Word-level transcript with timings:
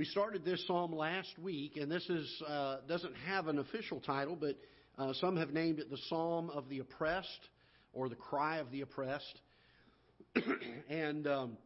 We 0.00 0.06
started 0.06 0.46
this 0.46 0.66
psalm 0.66 0.96
last 0.96 1.38
week, 1.38 1.76
and 1.76 1.92
this 1.92 2.08
is 2.08 2.42
uh, 2.48 2.78
doesn't 2.88 3.12
have 3.26 3.48
an 3.48 3.58
official 3.58 4.00
title, 4.00 4.34
but 4.34 4.56
uh, 4.96 5.12
some 5.20 5.36
have 5.36 5.50
named 5.50 5.78
it 5.78 5.90
the 5.90 5.98
Psalm 6.08 6.48
of 6.48 6.70
the 6.70 6.78
Oppressed 6.78 7.50
or 7.92 8.08
the 8.08 8.14
Cry 8.14 8.60
of 8.60 8.70
the 8.70 8.80
Oppressed. 8.80 9.42
and 10.88 11.26
um, 11.26 11.58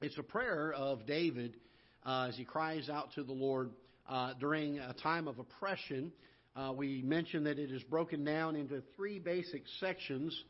it's 0.00 0.16
a 0.16 0.22
prayer 0.22 0.74
of 0.74 1.06
David 1.08 1.56
uh, 2.04 2.26
as 2.28 2.36
he 2.36 2.44
cries 2.44 2.88
out 2.88 3.12
to 3.16 3.24
the 3.24 3.32
Lord 3.32 3.72
uh, 4.08 4.34
during 4.38 4.78
a 4.78 4.94
time 5.02 5.26
of 5.26 5.40
oppression. 5.40 6.12
Uh, 6.54 6.72
we 6.72 7.02
mentioned 7.02 7.46
that 7.46 7.58
it 7.58 7.72
is 7.72 7.82
broken 7.82 8.22
down 8.22 8.54
into 8.54 8.80
three 8.94 9.18
basic 9.18 9.64
sections 9.80 10.40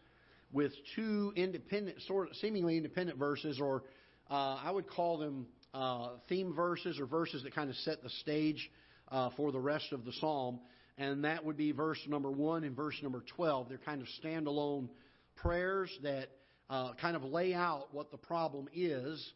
with 0.52 0.72
two 0.94 1.32
independent, 1.34 1.96
sort 2.02 2.28
of 2.28 2.36
seemingly 2.36 2.76
independent 2.76 3.18
verses, 3.18 3.58
or 3.58 3.84
uh, 4.30 4.58
I 4.62 4.70
would 4.70 4.86
call 4.86 5.16
them 5.16 5.46
uh, 5.74 6.10
theme 6.28 6.54
verses 6.54 6.98
or 6.98 7.06
verses 7.06 7.42
that 7.42 7.54
kind 7.54 7.70
of 7.70 7.76
set 7.76 8.02
the 8.02 8.10
stage 8.10 8.70
uh, 9.08 9.30
for 9.36 9.52
the 9.52 9.60
rest 9.60 9.92
of 9.92 10.04
the 10.04 10.12
psalm. 10.12 10.60
And 10.98 11.24
that 11.24 11.44
would 11.44 11.56
be 11.56 11.72
verse 11.72 11.98
number 12.08 12.30
1 12.30 12.64
and 12.64 12.74
verse 12.74 12.96
number 13.02 13.22
12. 13.36 13.68
They're 13.68 13.78
kind 13.78 14.00
of 14.00 14.08
standalone 14.22 14.88
prayers 15.36 15.90
that 16.02 16.28
uh, 16.70 16.94
kind 16.94 17.16
of 17.16 17.22
lay 17.22 17.54
out 17.54 17.88
what 17.92 18.10
the 18.10 18.16
problem 18.16 18.68
is, 18.74 19.32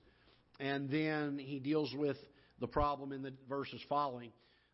and 0.59 0.91
then 0.91 1.39
he 1.39 1.59
deals 1.59 1.93
with 1.95 2.17
the 2.61 2.67
problem 2.67 3.13
in 3.13 3.23
the 3.23 3.33
verses 3.49 3.81
following. 3.89 4.33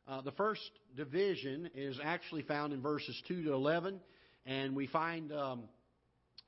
Uh, 0.09 0.21
the 0.23 0.33
first 0.33 0.63
division 0.97 1.69
is 1.75 1.99
actually 2.03 2.43
found 2.43 2.73
in 2.73 2.81
verses 2.81 3.21
2 3.27 3.43
to 3.45 3.53
11, 3.53 4.01
and 4.47 4.77
we 4.77 4.87
find 4.87 5.33
um, 5.33 5.65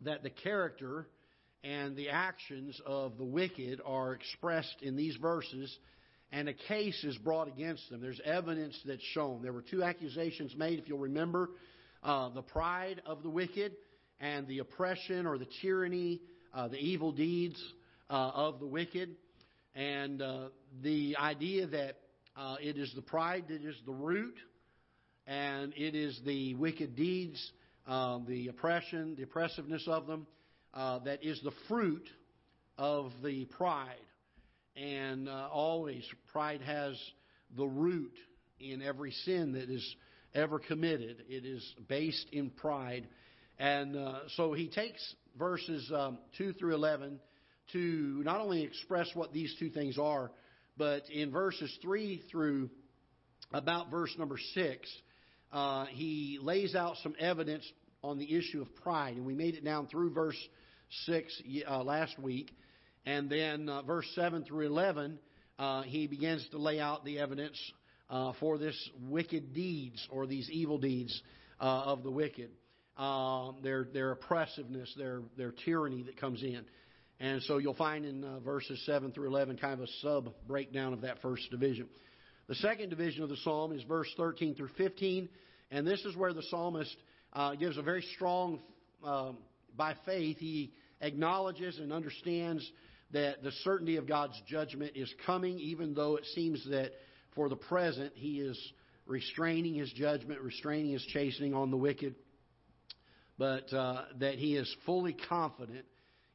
that 0.03 0.23
the 0.23 0.31
character 0.31 1.09
and 1.65 1.97
the 1.97 2.11
actions 2.11 2.81
of 2.87 3.19
the 3.19 3.25
wicked 3.25 3.81
are 3.85 4.13
expressed 4.13 4.77
in 4.83 4.97
these 4.97 5.17
verses, 5.17 5.77
and 6.31 6.49
a 6.49 6.55
case 6.55 7.03
is 7.05 7.17
brought 7.19 7.49
against 7.49 7.89
them. 7.91 8.01
There's 8.01 8.21
evidence 8.25 8.79
that's 8.85 9.03
shown. 9.13 9.43
There 9.43 9.53
were 9.53 9.65
two 9.69 9.83
accusations 9.83 10.55
made, 10.57 10.79
if 10.79 10.89
you'll 10.89 10.99
remember 10.99 11.51
uh, 12.03 12.29
the 12.31 12.43
pride 12.43 13.03
of 13.07 13.23
the 13.23 13.31
wicked 13.31 13.73
and 14.21 14.47
the 14.47 14.61
oppression 14.61 15.27
or 15.27 15.39
the 15.39 15.49
tyranny, 15.63 16.21
uh, 16.55 16.69
the 16.69 16.79
evil 16.79 17.13
deeds 17.13 17.61
uh, 18.09 18.31
of 18.35 18.61
the 18.61 18.67
wicked, 18.67 19.17
and 19.75 20.23
uh, 20.23 20.49
the 20.83 21.17
idea 21.19 21.67
that 21.67 21.97
uh, 22.37 22.57
it 22.61 22.77
is 22.77 22.93
the 22.95 23.03
pride 23.03 23.45
that 23.49 23.65
is 23.65 23.77
the 23.85 23.93
root, 23.93 24.37
and 25.27 25.73
it 25.77 25.95
is 25.95 26.21
the 26.25 26.55
wicked 26.55 26.95
deeds, 26.95 27.53
uh, 27.87 28.19
the 28.29 28.49
oppression, 28.49 29.15
the 29.17 29.25
oppressiveness 29.25 29.83
of 29.89 30.07
them 30.07 30.27
uh, 30.75 31.01
that 31.01 31.25
is 31.25 31.41
the 31.43 31.53
fruit 31.69 32.09
of 32.77 33.13
the 33.23 33.45
pride. 33.47 33.95
And 34.77 35.29
uh, 35.29 35.49
always, 35.51 36.05
pride 36.33 36.61
has 36.63 36.97
the 37.57 37.67
root 37.67 38.13
in 38.61 38.83
every 38.83 39.13
sin 39.25 39.53
that 39.53 39.71
is 39.71 39.97
ever 40.35 40.59
committed. 40.59 41.25
It 41.29 41.45
is 41.45 41.75
based 41.89 42.27
in 42.33 42.51
pride. 42.51 43.09
And 43.59 43.97
uh, 43.97 44.21
so 44.37 44.53
he 44.53 44.69
takes 44.69 45.03
verses 45.37 45.91
um, 45.95 46.19
2 46.37 46.53
through 46.55 46.75
11 46.75 47.19
to 47.73 48.23
not 48.25 48.41
only 48.41 48.63
express 48.63 49.09
what 49.15 49.33
these 49.33 49.55
two 49.59 49.71
things 49.71 49.99
are, 49.99 50.31
but 50.77 51.09
in 51.11 51.31
verses 51.31 51.77
3 51.83 52.23
through 52.31 52.71
about 53.53 53.91
verse 53.91 54.15
number 54.19 54.39
6, 54.55 54.89
uh, 55.53 55.87
he 55.87 56.39
lays 56.41 56.75
out 56.75 56.97
some 57.03 57.15
evidence 57.19 57.65
on 58.03 58.19
the 58.19 58.37
issue 58.37 58.61
of 58.61 58.75
pride. 58.77 59.17
And 59.17 59.27
we 59.27 59.35
made 59.35 59.55
it 59.55 59.65
down 59.65 59.87
through 59.87 60.13
verse 60.13 60.39
6 61.07 61.43
uh, 61.69 61.83
last 61.83 62.19
week. 62.19 62.51
And 63.05 63.31
then 63.31 63.69
uh, 63.69 63.83
verse 63.83 64.07
7 64.15 64.45
through 64.45 64.67
11, 64.67 65.19
uh, 65.59 65.83
he 65.83 66.07
begins 66.07 66.47
to 66.51 66.59
lay 66.59 66.81
out 66.81 67.05
the 67.05 67.19
evidence 67.19 67.59
uh, 68.11 68.33
for 68.41 68.59
this 68.59 68.77
wicked 69.09 69.53
deeds 69.55 70.07
or 70.11 70.27
these 70.27 70.49
evil 70.51 70.79
deeds 70.79 71.21
uh, 71.61 71.65
of 71.65 72.03
the 72.03 72.11
wicked. 72.11 72.51
Um, 72.97 73.57
their, 73.63 73.85
their 73.93 74.13
oppressiveness, 74.13 74.93
their, 74.97 75.23
their 75.37 75.53
tyranny 75.65 76.03
that 76.03 76.21
comes 76.21 76.43
in. 76.43 76.65
And 77.21 77.43
so 77.43 77.59
you'll 77.59 77.75
find 77.75 78.05
in 78.05 78.25
uh, 78.25 78.41
verses 78.41 78.81
7 78.87 79.13
through 79.13 79.29
11 79.29 79.59
kind 79.59 79.75
of 79.75 79.81
a 79.81 79.93
sub 80.03 80.33
breakdown 80.47 80.93
of 80.93 81.01
that 81.03 81.21
first 81.21 81.51
division. 81.51 81.89
The 82.49 82.55
second 82.57 82.91
division 82.91 83.23
of 83.23 83.29
the 83.29 83.37
psalm 83.39 83.73
is 83.73 83.83
verse 83.83 84.09
13 84.17 84.55
through 84.55 84.71
15, 84.79 85.29
and 85.71 85.87
this 85.87 86.01
is 86.05 86.17
where 86.17 86.33
the 86.33 86.43
psalmist 86.45 86.97
uh, 87.33 87.55
gives 87.55 87.77
a 87.77 87.83
very 87.83 88.03
strong, 88.15 88.61
um, 89.05 89.39
by 89.77 89.95
faith, 90.05 90.39
he 90.39 90.73
acknowledges 91.01 91.79
and 91.79 91.93
understands 91.93 92.69
that 93.13 93.43
the 93.43 93.53
certainty 93.65 93.97
of 93.97 94.07
God's 94.07 94.41
judgment 94.47 94.93
is 94.95 95.13
coming, 95.25 95.59
even 95.59 95.95
though 95.95 96.17
it 96.17 96.25
seems 96.35 96.67
that 96.69 96.93
for 97.35 97.49
the 97.49 97.57
present 97.57 98.13
he 98.15 98.41
is 98.41 98.59
restraining 99.07 99.75
his 99.75 99.91
judgment, 99.93 100.41
restraining 100.41 100.93
his 100.93 101.03
chastening 101.05 101.55
on 101.55 101.71
the 101.71 101.77
wicked, 101.77 102.15
but 103.39 103.73
uh, 103.73 104.05
that 104.19 104.35
he 104.35 104.57
is 104.57 104.73
fully 104.85 105.17
confident 105.29 105.87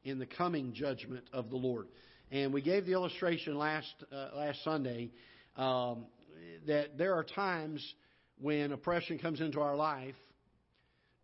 in 0.04 0.20
the 0.20 0.26
coming 0.26 0.74
judgment 0.74 1.24
of 1.32 1.50
the 1.50 1.56
Lord. 1.56 1.88
And 2.32 2.52
we 2.52 2.62
gave 2.62 2.86
the 2.86 2.94
illustration 2.94 3.58
last 3.58 3.94
uh, 4.12 4.30
last 4.36 4.64
Sunday 4.64 5.12
um, 5.56 6.06
that 6.66 6.98
there 6.98 7.14
are 7.14 7.24
times 7.24 7.86
when 8.42 8.72
oppression 8.72 9.20
comes 9.20 9.40
into 9.40 9.60
our 9.60 9.76
life 9.76 10.16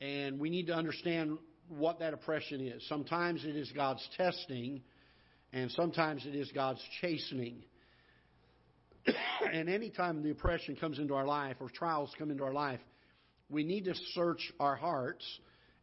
and 0.01 0.39
we 0.39 0.49
need 0.49 0.67
to 0.67 0.73
understand 0.73 1.37
what 1.67 1.99
that 1.99 2.13
oppression 2.13 2.61
is. 2.61 2.85
Sometimes 2.87 3.43
it 3.45 3.55
is 3.55 3.71
God's 3.75 4.07
testing, 4.17 4.81
and 5.53 5.71
sometimes 5.71 6.25
it 6.25 6.35
is 6.35 6.51
God's 6.51 6.83
chastening. 7.01 7.63
and 9.53 9.69
anytime 9.69 10.23
the 10.23 10.31
oppression 10.31 10.75
comes 10.75 10.99
into 10.99 11.13
our 11.13 11.25
life 11.25 11.57
or 11.59 11.69
trials 11.69 12.11
come 12.17 12.31
into 12.31 12.43
our 12.43 12.53
life, 12.53 12.79
we 13.49 13.63
need 13.63 13.85
to 13.85 13.93
search 14.13 14.51
our 14.59 14.75
hearts 14.75 15.25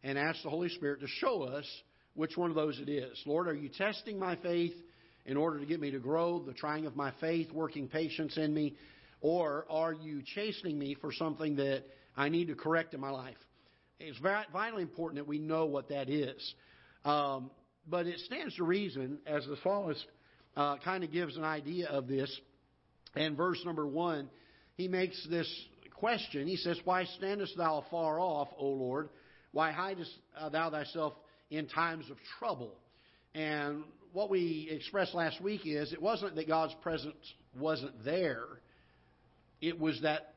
and 0.03 0.19
ask 0.19 0.43
the 0.43 0.51
Holy 0.51 0.69
Spirit 0.69 1.01
to 1.01 1.09
show 1.09 1.43
us 1.43 1.67
which 2.15 2.37
one 2.37 2.51
of 2.51 2.57
those 2.57 2.79
it 2.79 2.89
is. 2.89 3.21
Lord, 3.27 3.49
are 3.49 3.55
you 3.55 3.69
testing 3.69 4.19
my 4.19 4.37
faith 4.37 4.73
in 5.27 5.37
order 5.37 5.59
to 5.59 5.67
get 5.67 5.81
me 5.81 5.91
to 5.91 5.99
grow, 5.99 6.39
the 6.39 6.53
trying 6.53 6.87
of 6.87 6.97
my 6.97 7.13
faith, 7.21 7.51
working 7.53 7.89
patience 7.89 8.37
in 8.37 8.55
me? 8.55 8.75
Or 9.21 9.67
are 9.69 9.93
you 9.93 10.23
chastening 10.35 10.79
me 10.79 10.97
for 11.01 11.13
something 11.13 11.57
that 11.57 11.83
I 12.17 12.29
need 12.29 12.49
to 12.49 12.55
correct 12.55 12.95
in 12.95 13.01
my 13.01 13.11
life? 13.11 13.37
It's 13.99 14.19
vitally 14.19 14.83
important 14.83 15.17
that 15.19 15.29
we 15.29 15.39
know 15.39 15.67
what 15.67 15.89
that 15.89 16.11
is. 16.11 16.55
Um, 17.05 17.51
but 17.89 18.07
it 18.07 18.19
stands 18.21 18.57
to 18.57 18.65
reason, 18.65 19.19
as 19.27 19.47
the 19.47 19.57
psalmist 19.63 20.05
uh, 20.57 20.77
kind 20.79 21.05
of 21.05 21.13
gives 21.13 21.37
an 21.37 21.45
idea 21.45 21.89
of 21.89 22.07
this. 22.07 22.35
And 23.15 23.37
verse 23.37 23.63
number 23.65 23.87
one, 23.87 24.29
he 24.75 24.89
makes 24.89 25.27
this 25.31 25.51
question. 25.95 26.47
He 26.47 26.57
says, 26.57 26.79
Why 26.85 27.05
standest 27.17 27.57
thou 27.57 27.79
afar 27.87 28.21
off, 28.21 28.49
O 28.59 28.67
Lord? 28.67 29.09
Why 29.53 29.71
hidest 29.71 30.11
uh, 30.39 30.51
thou 30.51 30.71
thyself 30.71 31.15
in 31.51 31.67
times 31.67 32.11
of 32.11 32.19
trouble? 32.39 32.75
And 33.35 33.85
what 34.13 34.29
we 34.29 34.69
expressed 34.71 35.15
last 35.15 35.41
week 35.41 35.63
is 35.65 35.93
it 35.93 36.03
wasn't 36.03 36.35
that 36.35 36.49
God's 36.49 36.75
presence 36.83 37.17
wasn't 37.59 38.05
there, 38.05 38.45
it 39.63 39.81
was 39.81 40.01
that 40.03 40.35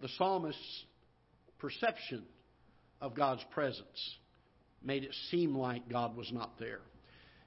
the 0.00 0.08
psalmist's 0.16 0.84
perception 1.58 2.24
of 3.00 3.14
God's 3.14 3.44
presence 3.52 4.14
made 4.82 5.04
it 5.04 5.14
seem 5.30 5.54
like 5.54 5.88
God 5.88 6.16
was 6.16 6.30
not 6.32 6.58
there. 6.58 6.80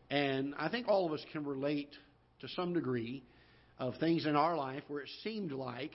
And 0.09 0.53
I 0.57 0.69
think 0.69 0.87
all 0.87 1.05
of 1.05 1.13
us 1.13 1.25
can 1.31 1.45
relate 1.45 1.89
to 2.41 2.47
some 2.49 2.73
degree 2.73 3.23
of 3.79 3.95
things 3.97 4.25
in 4.25 4.35
our 4.35 4.55
life 4.55 4.83
where 4.87 5.01
it 5.01 5.09
seemed 5.23 5.51
like, 5.51 5.91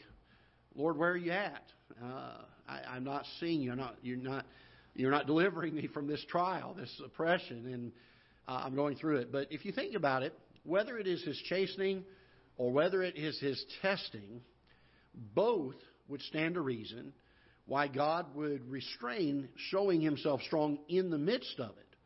Lord, 0.74 0.96
where 0.96 1.12
are 1.12 1.16
you 1.16 1.32
at? 1.32 1.62
Uh, 2.02 2.32
I, 2.68 2.96
am 2.96 3.04
not 3.04 3.24
seeing 3.40 3.60
you. 3.60 3.74
Not, 3.74 3.96
you're 4.02 4.16
not. 4.16 4.44
You're 4.94 5.12
not 5.12 5.26
delivering 5.28 5.76
me 5.76 5.86
from 5.86 6.08
this 6.08 6.24
trial, 6.28 6.74
this 6.74 6.90
oppression, 7.04 7.72
and 7.72 7.92
uh, 8.48 8.62
I'm 8.64 8.74
going 8.74 8.96
through 8.96 9.18
it. 9.18 9.30
But 9.30 9.46
if 9.52 9.64
you 9.64 9.70
think 9.70 9.94
about 9.94 10.24
it, 10.24 10.36
whether 10.64 10.98
it 10.98 11.06
is 11.06 11.22
His 11.22 11.38
chastening 11.48 12.02
or 12.56 12.72
whether 12.72 13.04
it 13.04 13.16
is 13.16 13.38
His 13.38 13.64
testing, 13.80 14.40
both 15.36 15.76
would 16.08 16.20
stand 16.22 16.54
to 16.54 16.62
reason 16.62 17.12
why 17.68 17.86
God 17.86 18.34
would 18.34 18.68
restrain 18.70 19.48
showing 19.70 20.00
himself 20.00 20.40
strong 20.42 20.78
in 20.88 21.10
the 21.10 21.18
midst 21.18 21.60
of 21.60 21.70
it. 21.70 21.96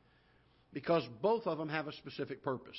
Because 0.72 1.04
both 1.22 1.46
of 1.46 1.56
them 1.56 1.68
have 1.68 1.86
a 1.86 1.92
specific 1.92 2.42
purpose. 2.42 2.76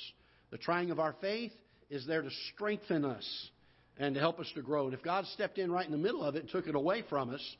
The 0.50 0.58
trying 0.58 0.90
of 0.90 1.00
our 1.00 1.14
faith 1.20 1.52
is 1.88 2.06
there 2.06 2.20
to 2.20 2.30
strengthen 2.52 3.04
us 3.04 3.50
and 3.96 4.14
to 4.14 4.20
help 4.20 4.38
us 4.38 4.50
to 4.54 4.62
grow. 4.62 4.84
And 4.84 4.94
if 4.94 5.02
God 5.02 5.24
stepped 5.28 5.58
in 5.58 5.72
right 5.72 5.86
in 5.86 5.92
the 5.92 5.98
middle 5.98 6.22
of 6.22 6.36
it 6.36 6.42
and 6.42 6.50
took 6.50 6.66
it 6.66 6.74
away 6.74 7.02
from 7.08 7.30
us, 7.30 7.56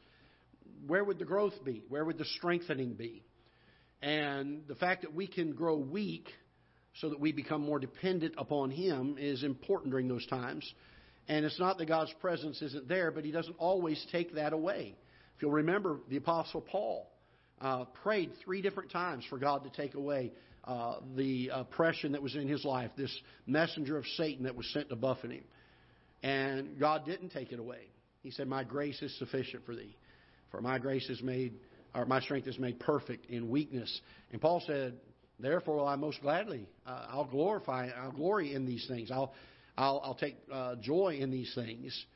where 0.86 1.02
would 1.02 1.18
the 1.18 1.24
growth 1.24 1.54
be? 1.64 1.82
Where 1.88 2.04
would 2.04 2.18
the 2.18 2.26
strengthening 2.36 2.92
be? 2.92 3.24
And 4.02 4.64
the 4.68 4.74
fact 4.74 5.02
that 5.02 5.14
we 5.14 5.26
can 5.26 5.52
grow 5.52 5.76
weak 5.76 6.28
so 7.00 7.08
that 7.08 7.18
we 7.18 7.32
become 7.32 7.62
more 7.62 7.78
dependent 7.78 8.34
upon 8.36 8.70
Him 8.70 9.16
is 9.18 9.42
important 9.42 9.90
during 9.90 10.08
those 10.08 10.26
times. 10.26 10.70
And 11.28 11.46
it's 11.46 11.58
not 11.58 11.78
that 11.78 11.86
God's 11.86 12.12
presence 12.20 12.60
isn't 12.60 12.88
there, 12.88 13.10
but 13.10 13.24
He 13.24 13.30
doesn't 13.30 13.56
always 13.58 14.04
take 14.12 14.34
that 14.34 14.52
away. 14.52 14.96
If 15.36 15.42
you'll 15.42 15.52
remember, 15.52 15.98
the 16.08 16.16
Apostle 16.16 16.60
Paul 16.60 17.10
uh, 17.60 17.84
prayed 18.02 18.32
three 18.44 18.62
different 18.62 18.90
times 18.90 19.24
for 19.28 19.38
God 19.38 19.64
to 19.64 19.70
take 19.70 19.94
away 19.94 20.32
uh, 20.64 20.96
the 21.16 21.50
oppression 21.52 22.12
that 22.12 22.22
was 22.22 22.34
in 22.34 22.48
his 22.48 22.64
life, 22.64 22.90
this 22.96 23.14
messenger 23.46 23.98
of 23.98 24.04
Satan 24.16 24.44
that 24.44 24.54
was 24.54 24.70
sent 24.72 24.88
to 24.88 24.96
buffet 24.96 25.30
him. 25.30 25.44
And 26.22 26.78
God 26.78 27.04
didn't 27.04 27.30
take 27.30 27.52
it 27.52 27.58
away. 27.58 27.88
He 28.22 28.30
said, 28.30 28.48
My 28.48 28.64
grace 28.64 29.00
is 29.02 29.16
sufficient 29.18 29.66
for 29.66 29.74
thee. 29.74 29.96
For 30.50 30.60
my 30.60 30.78
grace 30.78 31.08
is 31.10 31.22
made, 31.22 31.54
or 31.94 32.06
my 32.06 32.20
strength 32.20 32.48
is 32.48 32.58
made 32.58 32.80
perfect 32.80 33.26
in 33.26 33.50
weakness. 33.50 34.00
And 34.32 34.40
Paul 34.40 34.62
said, 34.66 34.94
Therefore, 35.38 35.86
I 35.86 35.96
most 35.96 36.22
gladly, 36.22 36.66
uh, 36.86 37.06
I'll 37.10 37.26
glorify, 37.26 37.88
I'll 37.88 38.12
glory 38.12 38.54
in 38.54 38.64
these 38.64 38.86
things. 38.88 39.10
I'll, 39.10 39.34
I'll, 39.76 40.00
I'll 40.04 40.14
take 40.14 40.36
uh, 40.50 40.76
joy 40.76 41.18
in 41.20 41.30
these 41.30 41.52
things. 41.54 42.06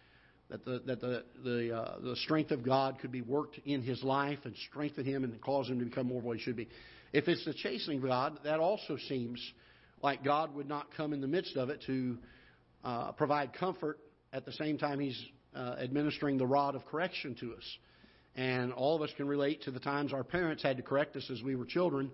That 0.51 0.65
the 0.65 0.83
that 0.87 1.01
the 1.01 1.25
the 1.45 1.77
uh, 1.77 1.99
the 2.01 2.17
strength 2.17 2.53
of 2.53 2.63
God 2.63 2.99
could 3.01 3.13
be 3.13 3.21
worked 3.21 3.61
in 3.67 3.83
his 3.83 4.03
life 4.03 4.39
and 4.45 4.55
strengthen 4.71 5.05
him 5.05 5.25
and 5.25 5.39
cause 5.43 5.69
him 5.69 5.79
to 5.79 5.85
become 5.85 6.07
more 6.07 6.23
what 6.23 6.39
he 6.39 6.43
should 6.43 6.57
be. 6.57 6.69
If 7.13 7.29
it's 7.29 7.45
the 7.45 7.55
chastening 7.55 7.99
of 7.99 8.05
God, 8.05 8.39
that 8.45 8.61
also 8.61 8.97
seems 9.09 9.41
like 10.03 10.25
God 10.25 10.55
would 10.55 10.69
not 10.69 10.87
come 10.97 11.13
in 11.13 11.21
the 11.21 11.27
midst 11.27 11.57
of 11.57 11.69
it 11.71 11.83
to 11.87 12.19
uh, 12.85 13.13
provide 13.13 13.53
comfort 13.53 13.99
at 14.33 14.45
the 14.45 14.53
same 14.53 14.79
time 14.79 15.01
He's 15.01 15.21
uh, 15.55 15.77
administering 15.81 16.39
the 16.39 16.47
rod 16.47 16.75
of 16.75 16.85
correction 16.87 17.35
to 17.41 17.55
us. 17.55 17.79
And 18.37 18.73
all 18.73 18.95
of 18.95 19.03
us 19.03 19.11
can 19.17 19.27
relate 19.27 19.63
to 19.63 19.71
the 19.71 19.81
times 19.81 20.13
our 20.13 20.23
parents 20.23 20.63
had 20.63 20.77
to 20.77 20.83
correct 20.83 21.17
us 21.17 21.29
as 21.31 21.43
we 21.43 21.57
were 21.57 21.65
children. 21.65 22.11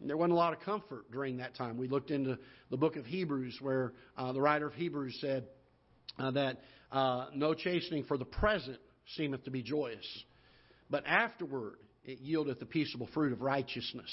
There 0.00 0.16
wasn't 0.16 0.32
a 0.32 0.36
lot 0.36 0.52
of 0.52 0.60
comfort 0.60 1.10
during 1.10 1.38
that 1.38 1.56
time. 1.56 1.76
We 1.76 1.88
looked 1.88 2.10
into 2.10 2.38
the 2.70 2.76
book 2.76 2.96
of 2.96 3.04
Hebrews, 3.04 3.58
where 3.60 3.92
uh, 4.16 4.32
the 4.32 4.40
writer 4.40 4.66
of 4.66 4.74
Hebrews 4.74 5.18
said 5.20 5.44
uh, 6.18 6.30
that 6.32 6.60
uh, 6.92 7.26
no 7.34 7.54
chastening 7.54 8.04
for 8.04 8.18
the 8.18 8.24
present 8.24 8.78
seemeth 9.16 9.44
to 9.44 9.50
be 9.50 9.62
joyous, 9.62 10.06
but 10.88 11.04
afterward 11.06 11.74
it 12.04 12.20
yieldeth 12.22 12.58
the 12.58 12.66
peaceable 12.66 13.08
fruit 13.12 13.32
of 13.32 13.40
righteousness. 13.40 14.10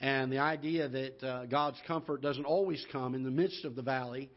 And 0.00 0.30
the 0.30 0.38
idea 0.38 0.88
that 0.88 1.24
uh, 1.24 1.46
God's 1.46 1.78
comfort 1.86 2.20
doesn't 2.20 2.44
always 2.44 2.84
come 2.92 3.14
in 3.14 3.22
the 3.22 3.30
midst 3.30 3.64
of 3.64 3.74
the 3.74 3.82
valley, 3.82 4.30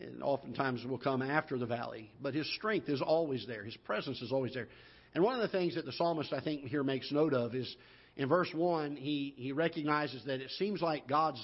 and 0.00 0.22
oftentimes 0.22 0.84
will 0.86 0.98
come 0.98 1.22
after 1.22 1.58
the 1.58 1.66
valley, 1.66 2.10
but 2.20 2.34
His 2.34 2.52
strength 2.56 2.88
is 2.88 3.02
always 3.02 3.46
there. 3.46 3.64
His 3.64 3.76
presence 3.78 4.20
is 4.22 4.32
always 4.32 4.54
there. 4.54 4.68
And 5.14 5.22
one 5.22 5.36
of 5.36 5.42
the 5.42 5.56
things 5.56 5.76
that 5.76 5.84
the 5.84 5.92
psalmist, 5.92 6.32
I 6.32 6.40
think, 6.40 6.62
here 6.64 6.82
makes 6.82 7.12
note 7.12 7.34
of 7.34 7.54
is 7.54 7.72
in 8.16 8.28
verse 8.28 8.48
1, 8.52 8.96
he, 8.96 9.34
he 9.36 9.52
recognizes 9.52 10.24
that 10.24 10.40
it 10.40 10.50
seems 10.52 10.80
like 10.80 11.06
God's, 11.06 11.40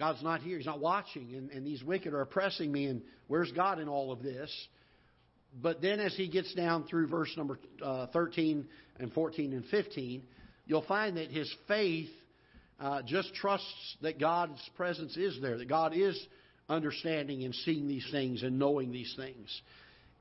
God's 0.00 0.22
not 0.22 0.40
here. 0.40 0.56
He's 0.56 0.64
not 0.64 0.80
watching, 0.80 1.34
and, 1.34 1.50
and 1.50 1.66
these 1.66 1.84
wicked 1.84 2.14
are 2.14 2.22
oppressing 2.22 2.72
me, 2.72 2.86
and 2.86 3.02
where's 3.28 3.52
God 3.52 3.78
in 3.78 3.86
all 3.86 4.12
of 4.12 4.22
this? 4.22 4.50
But 5.60 5.82
then 5.82 6.00
as 6.00 6.14
he 6.16 6.26
gets 6.26 6.54
down 6.54 6.84
through 6.84 7.08
verse 7.08 7.30
number 7.36 7.58
uh, 7.84 8.06
13 8.06 8.66
and 8.98 9.12
14 9.12 9.52
and 9.52 9.62
15, 9.66 10.22
you'll 10.64 10.86
find 10.86 11.18
that 11.18 11.30
his 11.30 11.54
faith 11.68 12.08
uh, 12.80 13.02
just 13.02 13.34
trusts 13.34 13.96
that 14.00 14.18
God's 14.18 14.58
presence 14.74 15.18
is 15.18 15.38
there, 15.42 15.58
that 15.58 15.68
God 15.68 15.92
is 15.94 16.18
understanding 16.66 17.44
and 17.44 17.54
seeing 17.54 17.86
these 17.86 18.08
things 18.10 18.42
and 18.42 18.58
knowing 18.58 18.92
these 18.92 19.12
things. 19.18 19.60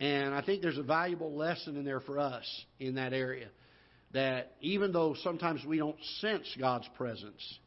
And 0.01 0.33
I 0.33 0.41
think 0.41 0.61
there's 0.61 0.77
a 0.77 0.83
valuable 0.83 1.37
lesson 1.37 1.77
in 1.77 1.85
there 1.85 2.01
for 2.01 2.19
us 2.19 2.43
in 2.81 2.95
that 2.95 3.13
area. 3.13 3.47
That 4.11 4.51
even 4.59 4.91
though 4.91 5.15
sometimes 5.23 5.63
we 5.63 5.77
don't 5.77 6.03
sense 6.19 6.53
God's 6.59 6.89
presence, 6.97 7.59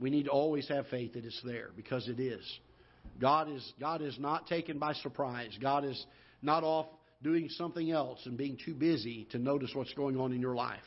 we 0.00 0.10
need 0.10 0.24
to 0.24 0.30
always 0.30 0.66
have 0.68 0.86
faith 0.88 1.12
that 1.12 1.24
it's 1.24 1.40
there 1.44 1.68
because 1.76 2.08
it 2.08 2.18
is. 2.18 2.44
God 3.20 3.50
is 3.50 3.72
God 3.78 4.02
is 4.02 4.18
not 4.18 4.46
taken 4.46 4.78
by 4.78 4.94
surprise. 4.94 5.56
God 5.60 5.84
is 5.84 6.04
not 6.42 6.64
off 6.64 6.86
doing 7.22 7.48
something 7.50 7.90
else 7.90 8.18
and 8.24 8.36
being 8.36 8.58
too 8.64 8.74
busy 8.74 9.26
to 9.30 9.38
notice 9.38 9.70
what's 9.74 9.92
going 9.92 10.18
on 10.18 10.32
in 10.32 10.40
your 10.40 10.54
life. 10.54 10.80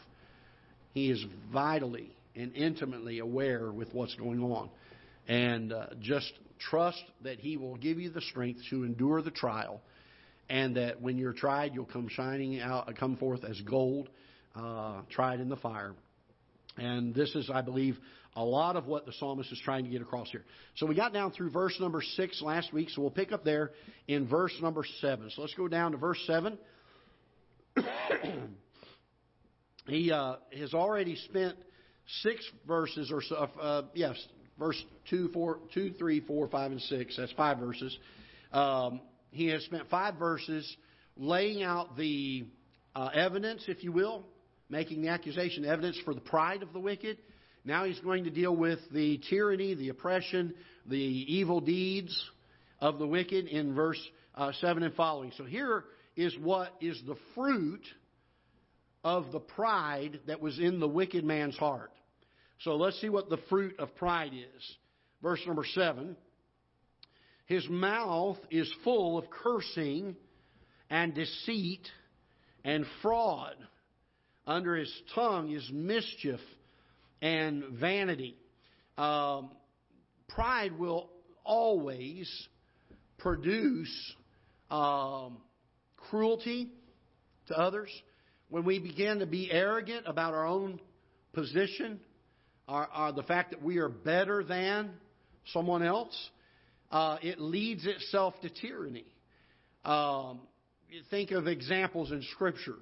He 0.94 1.12
is 1.12 1.24
vitally 1.52 2.16
and 2.36 2.56
intimately 2.56 3.20
aware 3.20 3.72
with 3.72 3.94
what's 3.94 4.16
going 4.16 4.42
on. 4.42 4.70
And 5.28 5.72
uh, 5.72 5.88
just 6.02 6.32
trust 6.60 7.04
that 7.24 7.40
He 7.40 7.58
will 7.58 7.78
give 7.78 8.00
you 8.00 8.10
the 8.10 8.22
strength 8.22 8.62
to 8.72 8.84
endure 8.84 9.22
the 9.22 9.32
trial, 9.32 9.82
and 10.50 10.76
that 10.76 11.02
when 11.02 11.18
you're 11.18 11.34
tried, 11.34 11.74
you'll 11.74 11.86
come 11.86 12.10
shining 12.10 12.60
out, 12.60 12.92
come 12.98 13.16
forth 13.18 13.44
as 13.44 13.60
gold, 13.62 14.10
uh, 14.56 15.02
tried 15.10 15.40
in 15.40 15.50
the 15.50 15.56
fire. 15.58 15.94
And 16.78 17.14
this 17.14 17.36
is, 17.36 17.50
I 17.54 17.62
believe, 17.62 17.98
a 18.36 18.44
lot 18.44 18.76
of 18.76 18.88
what 18.88 19.06
the 19.06 19.14
psalmist 19.14 19.52
is 19.52 19.62
trying 19.64 19.84
to 19.84 19.90
get 19.90 20.02
across 20.02 20.30
here. 20.32 20.44
So 20.76 20.86
we 20.86 20.96
got 20.96 21.14
down 21.14 21.32
through 21.32 21.52
verse 21.52 21.78
number 21.80 22.02
six 22.02 22.42
last 22.42 22.74
week, 22.74 22.90
so 22.90 23.02
we'll 23.02 23.12
pick 23.12 23.32
up 23.32 23.44
there 23.44 23.72
in 24.08 24.28
verse 24.28 24.54
number 24.62 24.84
seven. 25.02 25.30
So 25.30 25.42
let's 25.42 25.54
go 25.54 25.68
down 25.68 25.92
to 25.92 25.98
verse 25.98 26.20
seven. 26.26 26.58
he 29.88 30.12
uh, 30.12 30.36
has 30.58 30.74
already 30.74 31.16
spent 31.16 31.56
six 32.22 32.44
verses 32.68 33.12
or 33.12 33.22
so. 33.22 33.36
Uh, 33.36 33.84
yes, 33.94 34.16
verse 34.58 34.82
two, 35.10 35.30
four, 35.30 35.60
two, 35.74 35.94
three, 36.00 36.20
four, 36.20 36.48
five, 36.48 36.72
and 36.72 36.82
six. 36.82 37.16
That's 37.18 37.32
five 37.34 37.60
verses. 37.60 37.96
Um, 38.52 39.02
he 39.32 39.48
has 39.48 39.64
spent 39.64 39.90
five 39.90 40.16
verses 40.16 40.76
laying 41.18 41.64
out 41.64 41.98
the 41.98 42.46
uh, 42.96 43.10
evidence, 43.14 43.64
if 43.68 43.84
you 43.84 43.92
will, 43.92 44.26
making 44.70 45.02
the 45.02 45.10
accusation 45.10 45.66
evidence 45.66 46.00
for 46.06 46.14
the 46.14 46.22
pride 46.22 46.64
of 46.64 46.74
the 46.74 46.80
wicked. 46.80 47.18
Now 47.66 47.86
he's 47.86 48.00
going 48.00 48.26
to 48.26 48.30
deal 48.30 48.56
with 48.56 48.80
the 48.92 49.20
tyranny, 49.30 49.74
the 49.74 49.90
oppression, 49.90 50.54
the 50.86 50.98
evil 50.98 51.62
deeds 51.62 52.14
of 52.80 53.00
the 53.00 53.08
wicked 53.08 53.48
in 53.48 53.74
verse 53.74 54.02
uh, 54.36 54.52
7 54.60 54.84
and 54.84 54.94
following. 54.96 55.32
So 55.38 55.46
here 55.46 55.86
is 56.16 56.36
what 56.40 56.74
is 56.82 57.02
the 57.06 57.16
fruit 57.36 57.86
of 59.04 59.32
the 59.32 59.40
pride 59.40 60.20
that 60.28 60.42
was 60.42 60.60
in 60.60 60.80
the 60.80 60.88
wicked 60.88 61.24
man's 61.24 61.58
heart. 61.58 61.92
So 62.62 62.76
let's 62.76 63.00
see 63.02 63.10
what 63.10 63.30
the 63.30 63.40
fruit 63.50 63.76
of 63.80 63.96
pride 63.96 64.34
is. 64.34 64.76
Verse 65.22 65.42
number 65.46 65.66
7 65.66 66.16
His 67.46 67.68
mouth 67.70 68.38
is 68.50 68.72
full 68.84 69.18
of 69.18 69.30
cursing 69.30 70.16
and 70.90 71.14
deceit 71.14 71.88
and 72.64 72.86
fraud. 73.02 73.56
Under 74.46 74.76
his 74.76 74.92
tongue 75.16 75.52
is 75.52 75.70
mischief 75.72 76.40
and 77.22 77.64
vanity. 77.80 78.36
Um, 78.98 79.52
pride 80.28 80.78
will 80.78 81.10
always 81.46 82.30
produce 83.18 84.16
um, 84.70 85.38
cruelty 85.96 86.70
to 87.48 87.58
others. 87.58 87.90
When 88.50 88.66
we 88.66 88.80
begin 88.80 89.20
to 89.20 89.26
be 89.26 89.52
arrogant 89.52 90.06
about 90.08 90.34
our 90.34 90.46
own 90.46 90.80
position, 91.34 92.00
our, 92.68 92.88
our, 92.94 93.12
the 93.14 93.24
fact 93.24 93.52
that 93.52 93.64
we 93.64 93.78
are 93.78 93.90
better 93.90 94.44
than 94.44 94.92
someone 95.54 95.84
else, 95.84 96.16
uh, 96.92 97.18
it 97.22 97.40
leads 97.40 97.86
itself 97.86 98.34
to 98.42 98.50
tyranny. 98.50 99.06
Um, 99.86 100.42
think 101.10 101.32
of 101.32 101.48
examples 101.48 102.12
in 102.12 102.22
Scripture. 102.34 102.78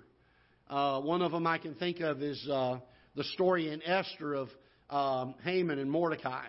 Uh, 0.72 1.01
one 1.01 1.22
of 1.22 1.34
them 1.34 1.46
I 1.46 1.58
can 1.58 1.75
think 1.75 2.00
of 2.00 2.22
is 2.22 2.48
uh, 2.50 2.80
the 3.16 3.25
story 3.25 3.70
in 3.70 3.84
Esther 3.84 4.34
of 4.34 4.48
um, 4.90 5.36
Haman 5.44 5.80
and 5.80 5.92
Mordecai, 5.92 6.46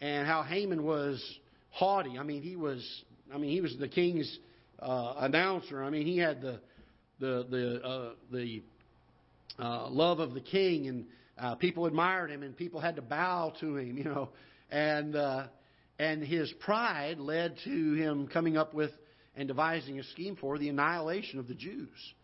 and 0.00 0.26
how 0.26 0.42
Haman 0.42 0.82
was 0.82 1.22
haughty. 1.68 2.18
I 2.18 2.22
mean, 2.22 2.42
he 2.42 2.56
was. 2.56 2.82
I 3.32 3.36
mean, 3.36 3.50
he 3.50 3.60
was 3.60 3.76
the 3.78 3.88
king's 3.88 4.38
uh, 4.78 5.16
announcer. 5.18 5.84
I 5.84 5.90
mean, 5.90 6.06
he 6.06 6.16
had 6.16 6.40
the 6.40 6.60
the 7.20 7.46
the 7.50 7.86
uh, 7.86 8.12
the 8.32 8.62
uh, 9.58 9.90
love 9.90 10.18
of 10.18 10.32
the 10.32 10.40
king, 10.40 10.88
and 10.88 11.04
uh, 11.36 11.54
people 11.56 11.84
admired 11.84 12.30
him, 12.30 12.42
and 12.42 12.56
people 12.56 12.80
had 12.80 12.96
to 12.96 13.02
bow 13.02 13.52
to 13.60 13.76
him. 13.76 13.98
You 13.98 14.04
know, 14.04 14.28
and 14.70 15.14
uh, 15.14 15.48
and 15.98 16.22
his 16.22 16.50
pride 16.60 17.18
led 17.18 17.56
to 17.64 17.94
him 17.96 18.28
coming 18.28 18.56
up 18.56 18.72
with 18.72 18.92
and 19.36 19.46
devising 19.46 19.98
a 19.98 20.04
scheme 20.04 20.36
for 20.36 20.56
the 20.56 20.70
annihilation 20.70 21.38
of 21.38 21.48
the 21.48 21.54
Jews, 21.54 22.14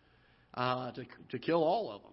uh, 0.53 0.91
to 0.91 1.05
to 1.31 1.39
kill 1.39 1.63
all 1.63 1.91
of 1.91 2.01
them. 2.01 2.11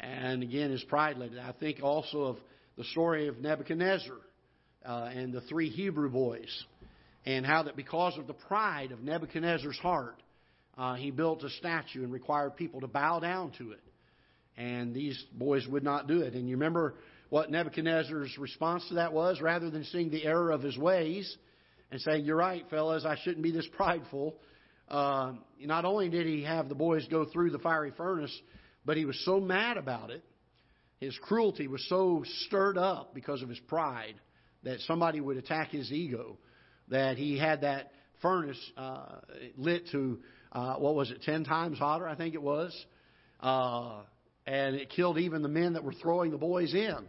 And 0.00 0.42
again, 0.42 0.70
his 0.70 0.82
pride 0.84 1.18
led. 1.18 1.32
I 1.38 1.52
think 1.52 1.82
also 1.82 2.22
of 2.22 2.36
the 2.76 2.84
story 2.84 3.28
of 3.28 3.38
Nebuchadnezzar 3.38 4.16
uh, 4.84 5.10
and 5.14 5.32
the 5.32 5.42
three 5.42 5.68
Hebrew 5.68 6.08
boys, 6.08 6.64
and 7.26 7.44
how 7.44 7.64
that 7.64 7.76
because 7.76 8.16
of 8.16 8.26
the 8.26 8.32
pride 8.34 8.92
of 8.92 9.02
Nebuchadnezzar's 9.02 9.78
heart, 9.78 10.16
uh, 10.78 10.94
he 10.94 11.10
built 11.10 11.44
a 11.44 11.50
statue 11.50 12.02
and 12.02 12.12
required 12.12 12.56
people 12.56 12.80
to 12.80 12.88
bow 12.88 13.20
down 13.20 13.52
to 13.58 13.72
it. 13.72 13.82
And 14.56 14.94
these 14.94 15.22
boys 15.32 15.66
would 15.66 15.84
not 15.84 16.06
do 16.06 16.20
it. 16.22 16.34
And 16.34 16.48
you 16.48 16.56
remember 16.56 16.94
what 17.28 17.50
Nebuchadnezzar's 17.50 18.36
response 18.38 18.86
to 18.88 18.94
that 18.94 19.12
was? 19.12 19.40
Rather 19.40 19.70
than 19.70 19.84
seeing 19.84 20.10
the 20.10 20.24
error 20.24 20.50
of 20.50 20.62
his 20.62 20.76
ways 20.76 21.36
and 21.90 22.00
saying, 22.00 22.24
You're 22.24 22.36
right, 22.36 22.64
fellas, 22.70 23.04
I 23.04 23.16
shouldn't 23.22 23.42
be 23.42 23.52
this 23.52 23.68
prideful, 23.76 24.34
uh, 24.90 25.32
not 25.60 25.84
only 25.84 26.08
did 26.08 26.26
he 26.26 26.42
have 26.42 26.68
the 26.68 26.74
boys 26.74 27.06
go 27.08 27.24
through 27.24 27.50
the 27.50 27.58
fiery 27.58 27.92
furnace, 27.96 28.36
but 28.84 28.96
he 28.96 29.04
was 29.04 29.20
so 29.24 29.40
mad 29.40 29.76
about 29.76 30.10
it, 30.10 30.24
his 30.98 31.16
cruelty 31.22 31.66
was 31.66 31.84
so 31.88 32.24
stirred 32.46 32.76
up 32.76 33.14
because 33.14 33.42
of 33.42 33.48
his 33.48 33.60
pride 33.60 34.14
that 34.64 34.80
somebody 34.80 35.20
would 35.20 35.36
attack 35.36 35.70
his 35.70 35.90
ego, 35.90 36.36
that 36.88 37.16
he 37.16 37.38
had 37.38 37.62
that 37.62 37.92
furnace 38.20 38.58
uh, 38.76 39.16
lit 39.56 39.88
to, 39.92 40.18
uh, 40.52 40.74
what 40.74 40.94
was 40.94 41.10
it, 41.10 41.22
10 41.22 41.44
times 41.44 41.78
hotter, 41.78 42.06
I 42.06 42.14
think 42.16 42.34
it 42.34 42.42
was. 42.42 42.74
Uh, 43.40 44.00
and 44.46 44.76
it 44.76 44.90
killed 44.90 45.18
even 45.18 45.42
the 45.42 45.48
men 45.48 45.74
that 45.74 45.84
were 45.84 45.94
throwing 45.94 46.30
the 46.30 46.36
boys 46.36 46.74
in 46.74 47.06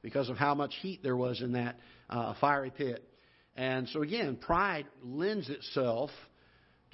because 0.00 0.28
of 0.28 0.36
how 0.36 0.54
much 0.54 0.72
heat 0.80 1.02
there 1.02 1.16
was 1.16 1.42
in 1.42 1.52
that 1.52 1.78
uh, 2.08 2.34
fiery 2.40 2.72
pit. 2.74 3.06
And 3.56 3.88
so, 3.90 4.02
again, 4.02 4.36
pride 4.36 4.86
lends 5.02 5.48
itself 5.50 6.10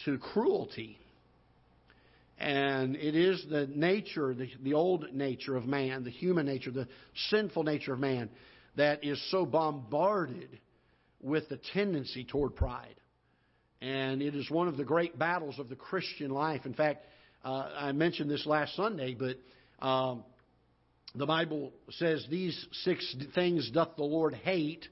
to 0.05 0.19
cruelty. 0.19 0.99
And 2.39 2.97
it 2.97 3.15
is 3.15 3.45
the 3.51 3.67
nature, 3.67 4.35
the, 4.35 4.49
the 4.63 4.75
old 4.75 5.13
nature 5.13 5.57
of 5.57 5.67
man, 5.67 6.05
the 6.05 6.11
human 6.11 6.47
nature, 6.47 6.71
the 6.71 6.89
sinful 7.29 7.65
nature 7.65 7.93
of 7.93 8.01
man, 8.01 8.31
that 8.77 9.05
is 9.05 9.23
so 9.31 9.45
bombarded 9.45 10.59
with 11.21 11.49
the 11.51 11.59
tendency 11.75 12.25
toward 12.25 12.57
pride. 12.57 12.95
And 13.83 14.23
it 14.23 14.35
is 14.35 14.51
one 14.51 14.69
of 14.69 14.77
the 14.77 14.85
great 14.85 15.19
battles 15.19 15.59
of 15.59 15.69
the 15.69 15.77
Christian 15.77 16.31
life. 16.31 16.65
In 16.65 16.75
fact, 16.75 17.05
uh, 17.45 17.69
I 17.77 17.93
mentioned 17.93 18.31
this 18.31 18.47
last 18.47 18.75
Sunday, 18.77 19.15
but 19.15 19.37
um, 19.85 20.25
the 21.15 21.27
Bible 21.27 21.73
says 21.91 22.25
these 22.31 22.67
six 22.85 23.17
things 23.35 23.71
doth 23.71 23.97
the 23.97 24.05
Lord 24.05 24.35
hate, 24.35 24.87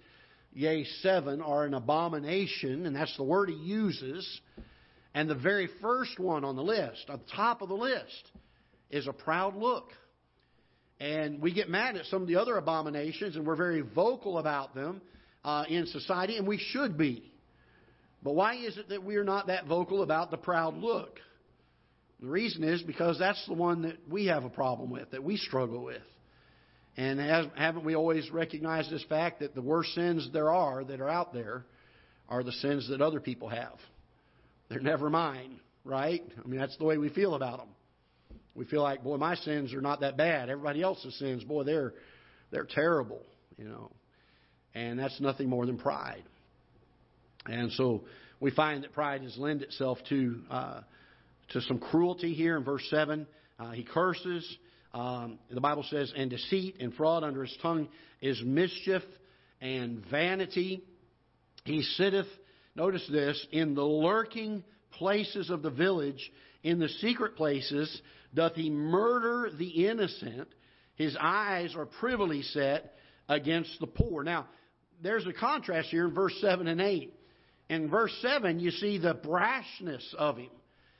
yea, 0.52 0.84
seven 1.02 1.40
are 1.40 1.64
an 1.64 1.74
abomination, 1.74 2.86
and 2.86 2.96
that's 2.96 3.16
the 3.16 3.24
word 3.24 3.48
he 3.50 3.56
uses. 3.56 4.40
And 5.18 5.28
the 5.28 5.34
very 5.34 5.68
first 5.82 6.16
one 6.20 6.44
on 6.44 6.54
the 6.54 6.62
list, 6.62 7.06
on 7.08 7.18
the 7.18 7.32
top 7.34 7.60
of 7.60 7.68
the 7.68 7.74
list, 7.74 8.30
is 8.88 9.08
a 9.08 9.12
proud 9.12 9.56
look. 9.56 9.88
And 11.00 11.42
we 11.42 11.52
get 11.52 11.68
mad 11.68 11.96
at 11.96 12.04
some 12.04 12.22
of 12.22 12.28
the 12.28 12.36
other 12.36 12.56
abominations, 12.56 13.34
and 13.34 13.44
we're 13.44 13.56
very 13.56 13.80
vocal 13.80 14.38
about 14.38 14.76
them 14.76 15.02
uh, 15.44 15.64
in 15.68 15.86
society, 15.86 16.36
and 16.36 16.46
we 16.46 16.56
should 16.56 16.96
be. 16.96 17.32
But 18.22 18.36
why 18.36 18.58
is 18.58 18.78
it 18.78 18.90
that 18.90 19.02
we 19.02 19.16
are 19.16 19.24
not 19.24 19.48
that 19.48 19.66
vocal 19.66 20.04
about 20.04 20.30
the 20.30 20.36
proud 20.36 20.76
look? 20.76 21.18
The 22.20 22.28
reason 22.28 22.62
is 22.62 22.80
because 22.82 23.18
that's 23.18 23.44
the 23.48 23.54
one 23.54 23.82
that 23.82 23.96
we 24.08 24.26
have 24.26 24.44
a 24.44 24.50
problem 24.50 24.88
with, 24.88 25.10
that 25.10 25.24
we 25.24 25.36
struggle 25.36 25.82
with. 25.82 26.02
And 26.96 27.18
has, 27.18 27.46
haven't 27.56 27.84
we 27.84 27.96
always 27.96 28.30
recognized 28.30 28.92
this 28.92 29.04
fact 29.08 29.40
that 29.40 29.56
the 29.56 29.62
worst 29.62 29.94
sins 29.94 30.30
there 30.32 30.52
are 30.52 30.84
that 30.84 31.00
are 31.00 31.08
out 31.08 31.34
there 31.34 31.64
are 32.28 32.44
the 32.44 32.52
sins 32.52 32.88
that 32.90 33.00
other 33.00 33.18
people 33.18 33.48
have? 33.48 33.78
They're 34.68 34.80
never 34.80 35.08
mine, 35.08 35.60
right? 35.84 36.22
I 36.44 36.48
mean, 36.48 36.60
that's 36.60 36.76
the 36.76 36.84
way 36.84 36.98
we 36.98 37.08
feel 37.08 37.34
about 37.34 37.58
them. 37.58 37.68
We 38.54 38.64
feel 38.64 38.82
like, 38.82 39.02
boy, 39.02 39.16
my 39.16 39.36
sins 39.36 39.72
are 39.72 39.80
not 39.80 40.00
that 40.00 40.16
bad. 40.16 40.50
Everybody 40.50 40.82
else's 40.82 41.16
sins, 41.18 41.44
boy, 41.44 41.64
they're 41.64 41.94
they're 42.50 42.66
terrible, 42.68 43.22
you 43.56 43.64
know. 43.64 43.90
And 44.74 44.98
that's 44.98 45.20
nothing 45.20 45.48
more 45.48 45.64
than 45.64 45.78
pride. 45.78 46.24
And 47.46 47.72
so 47.72 48.04
we 48.40 48.50
find 48.50 48.84
that 48.84 48.92
pride 48.92 49.22
has 49.22 49.36
lent 49.38 49.62
itself 49.62 49.98
to 50.08 50.40
uh, 50.50 50.80
to 51.50 51.60
some 51.62 51.78
cruelty 51.78 52.34
here 52.34 52.56
in 52.56 52.64
verse 52.64 52.86
seven. 52.90 53.26
Uh, 53.58 53.70
he 53.70 53.84
curses. 53.84 54.46
Um, 54.94 55.38
the 55.50 55.60
Bible 55.60 55.84
says, 55.90 56.12
and 56.16 56.30
deceit 56.30 56.76
and 56.80 56.94
fraud 56.94 57.22
under 57.22 57.44
his 57.44 57.56
tongue 57.60 57.88
is 58.20 58.40
mischief 58.42 59.02
and 59.60 60.02
vanity. 60.10 60.82
He 61.64 61.82
sitteth 61.82 62.26
notice 62.78 63.06
this, 63.10 63.46
in 63.50 63.74
the 63.74 63.84
lurking 63.84 64.64
places 64.92 65.50
of 65.50 65.62
the 65.62 65.70
village, 65.70 66.32
in 66.62 66.78
the 66.78 66.88
secret 66.88 67.36
places, 67.36 68.00
doth 68.32 68.54
he 68.54 68.70
murder 68.70 69.50
the 69.54 69.86
innocent. 69.86 70.48
His 70.94 71.16
eyes 71.20 71.74
are 71.76 71.86
privily 71.86 72.42
set 72.42 72.94
against 73.28 73.78
the 73.80 73.86
poor. 73.86 74.22
Now, 74.22 74.46
there's 75.02 75.26
a 75.26 75.32
contrast 75.32 75.88
here 75.88 76.06
in 76.06 76.14
verse 76.14 76.34
7 76.40 76.66
and 76.66 76.80
8. 76.80 77.12
In 77.68 77.90
verse 77.90 78.16
7, 78.22 78.58
you 78.58 78.70
see 78.70 78.98
the 78.98 79.14
brashness 79.14 80.14
of 80.14 80.38
him. 80.38 80.50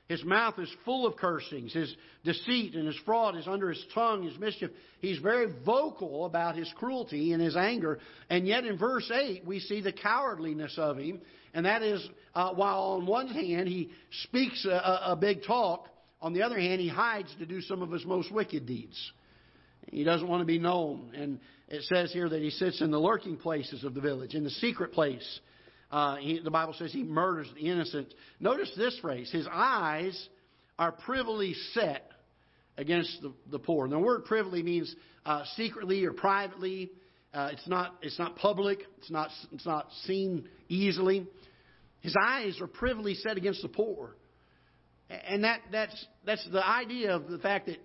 His 0.08 0.24
mouth 0.24 0.58
is 0.58 0.70
full 0.86 1.06
of 1.06 1.16
cursings. 1.16 1.74
His 1.74 1.94
deceit 2.24 2.74
and 2.74 2.86
his 2.86 2.96
fraud 3.04 3.36
is 3.36 3.46
under 3.46 3.68
his 3.68 3.84
tongue, 3.92 4.22
his 4.22 4.38
mischief. 4.38 4.70
He's 5.00 5.18
very 5.18 5.52
vocal 5.66 6.24
about 6.24 6.56
his 6.56 6.72
cruelty 6.76 7.34
and 7.34 7.42
his 7.42 7.56
anger. 7.56 7.98
And 8.30 8.46
yet 8.46 8.64
in 8.64 8.78
verse 8.78 9.10
8, 9.10 9.44
we 9.44 9.60
see 9.60 9.82
the 9.82 9.92
cowardliness 9.92 10.78
of 10.78 10.96
him. 10.96 11.20
And 11.52 11.66
that 11.66 11.82
is, 11.82 12.06
uh, 12.34 12.54
while 12.54 12.96
on 12.98 13.06
one 13.06 13.28
hand 13.28 13.68
he 13.68 13.90
speaks 14.22 14.64
a, 14.64 15.10
a 15.12 15.16
big 15.16 15.44
talk, 15.46 15.88
on 16.20 16.32
the 16.32 16.42
other 16.42 16.58
hand, 16.58 16.80
he 16.80 16.88
hides 16.88 17.32
to 17.38 17.46
do 17.46 17.60
some 17.60 17.82
of 17.82 17.92
his 17.92 18.04
most 18.04 18.32
wicked 18.32 18.66
deeds. 18.66 19.12
He 19.90 20.04
doesn't 20.04 20.26
want 20.26 20.40
to 20.40 20.46
be 20.46 20.58
known. 20.58 21.12
And 21.14 21.38
it 21.68 21.82
says 21.84 22.12
here 22.12 22.28
that 22.28 22.40
he 22.40 22.50
sits 22.50 22.80
in 22.80 22.90
the 22.90 22.98
lurking 22.98 23.36
places 23.36 23.84
of 23.84 23.94
the 23.94 24.00
village, 24.00 24.34
in 24.34 24.42
the 24.42 24.50
secret 24.50 24.92
place. 24.92 25.40
Uh, 25.90 26.16
he, 26.16 26.38
the 26.40 26.50
Bible 26.50 26.74
says 26.74 26.92
he 26.92 27.02
murders 27.02 27.48
the 27.54 27.68
innocent. 27.68 28.12
Notice 28.40 28.70
this 28.76 28.98
phrase 29.00 29.30
his 29.30 29.46
eyes 29.50 30.28
are 30.78 30.92
privily 30.92 31.54
set 31.72 32.10
against 32.76 33.20
the, 33.22 33.32
the 33.50 33.58
poor. 33.58 33.84
And 33.84 33.92
the 33.92 33.98
word 33.98 34.24
privily 34.24 34.62
means 34.62 34.94
uh, 35.26 35.44
secretly 35.56 36.04
or 36.04 36.12
privately. 36.12 36.90
Uh, 37.34 37.50
it's 37.52 37.68
not 37.68 37.94
it's 38.00 38.18
not 38.18 38.36
public. 38.36 38.80
It's 38.98 39.10
not 39.10 39.30
it's 39.52 39.66
not 39.66 39.88
seen 40.04 40.48
easily. 40.68 41.26
His 42.00 42.14
eyes 42.20 42.58
are 42.60 42.66
privily 42.66 43.14
set 43.14 43.36
against 43.36 43.60
the 43.60 43.68
poor, 43.68 44.16
and 45.10 45.44
that 45.44 45.60
that's 45.70 46.06
that's 46.24 46.46
the 46.50 46.66
idea 46.66 47.14
of 47.14 47.28
the 47.28 47.38
fact 47.38 47.66
that 47.66 47.78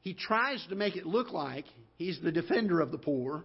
he 0.00 0.14
tries 0.14 0.64
to 0.68 0.74
make 0.74 0.96
it 0.96 1.06
look 1.06 1.32
like 1.32 1.64
he's 1.96 2.20
the 2.20 2.32
defender 2.32 2.80
of 2.80 2.90
the 2.90 2.98
poor, 2.98 3.44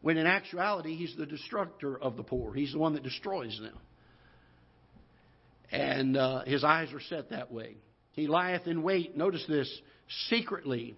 when 0.00 0.16
in 0.16 0.26
actuality, 0.26 0.94
he's 0.94 1.14
the 1.16 1.26
destructor 1.26 1.98
of 1.98 2.16
the 2.16 2.22
poor. 2.22 2.54
He's 2.54 2.72
the 2.72 2.78
one 2.78 2.94
that 2.94 3.02
destroys 3.02 3.58
them. 3.60 3.76
And 5.70 6.16
uh, 6.16 6.44
his 6.44 6.64
eyes 6.64 6.92
are 6.92 7.00
set 7.00 7.30
that 7.30 7.52
way. 7.52 7.76
He 8.12 8.26
lieth 8.26 8.66
in 8.66 8.82
wait, 8.82 9.16
notice 9.16 9.44
this, 9.48 9.70
secretly. 10.28 10.96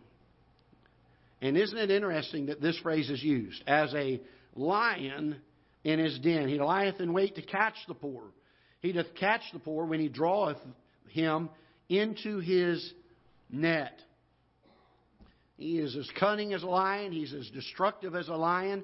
And 1.42 1.56
isn't 1.56 1.76
it 1.76 1.90
interesting 1.90 2.46
that 2.46 2.60
this 2.60 2.78
phrase 2.78 3.10
is 3.10 3.22
used? 3.22 3.62
As 3.66 3.92
a 3.94 4.20
lion 4.54 5.36
in 5.84 5.98
his 5.98 6.18
den. 6.18 6.48
He 6.48 6.60
lieth 6.60 7.00
in 7.00 7.12
wait 7.12 7.36
to 7.36 7.42
catch 7.42 7.74
the 7.88 7.94
poor. 7.94 8.22
He 8.80 8.92
doth 8.92 9.14
catch 9.18 9.42
the 9.52 9.58
poor 9.58 9.84
when 9.84 10.00
he 10.00 10.08
draweth 10.08 10.58
him 11.08 11.50
into 11.88 12.38
his 12.38 12.92
net. 13.50 13.98
He 15.60 15.78
is 15.78 15.94
as 15.94 16.08
cunning 16.18 16.54
as 16.54 16.62
a 16.62 16.66
lion. 16.66 17.12
He's 17.12 17.34
as 17.34 17.46
destructive 17.50 18.14
as 18.14 18.28
a 18.28 18.34
lion. 18.34 18.82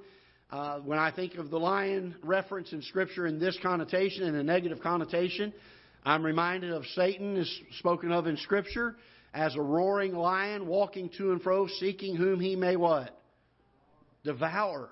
Uh, 0.51 0.81
when 0.81 0.99
I 0.99 1.11
think 1.11 1.37
of 1.37 1.49
the 1.49 1.59
lion 1.59 2.15
reference 2.23 2.71
in 2.75 2.83
Scripture 2.83 3.27
in 3.27 3.39
this 3.39 3.59
connotation, 3.63 4.25
in 4.25 4.35
a 4.35 4.43
negative 4.43 4.83
connotation, 4.83 5.55
I'm 6.05 6.23
reminded 6.23 6.73
of 6.73 6.85
Satan, 6.95 7.39
is 7.39 7.61
spoken 7.79 8.13
of 8.13 8.27
in 8.27 8.37
Scripture, 8.37 8.95
as 9.33 9.57
a 9.57 9.61
roaring 9.63 10.15
lion 10.15 10.67
walking 10.67 11.09
to 11.17 11.33
and 11.33 11.41
fro, 11.41 11.67
seeking 11.81 12.15
whom 12.15 12.41
he 12.41 12.57
may 12.57 12.77
what? 12.77 13.19
Devour. 14.25 14.91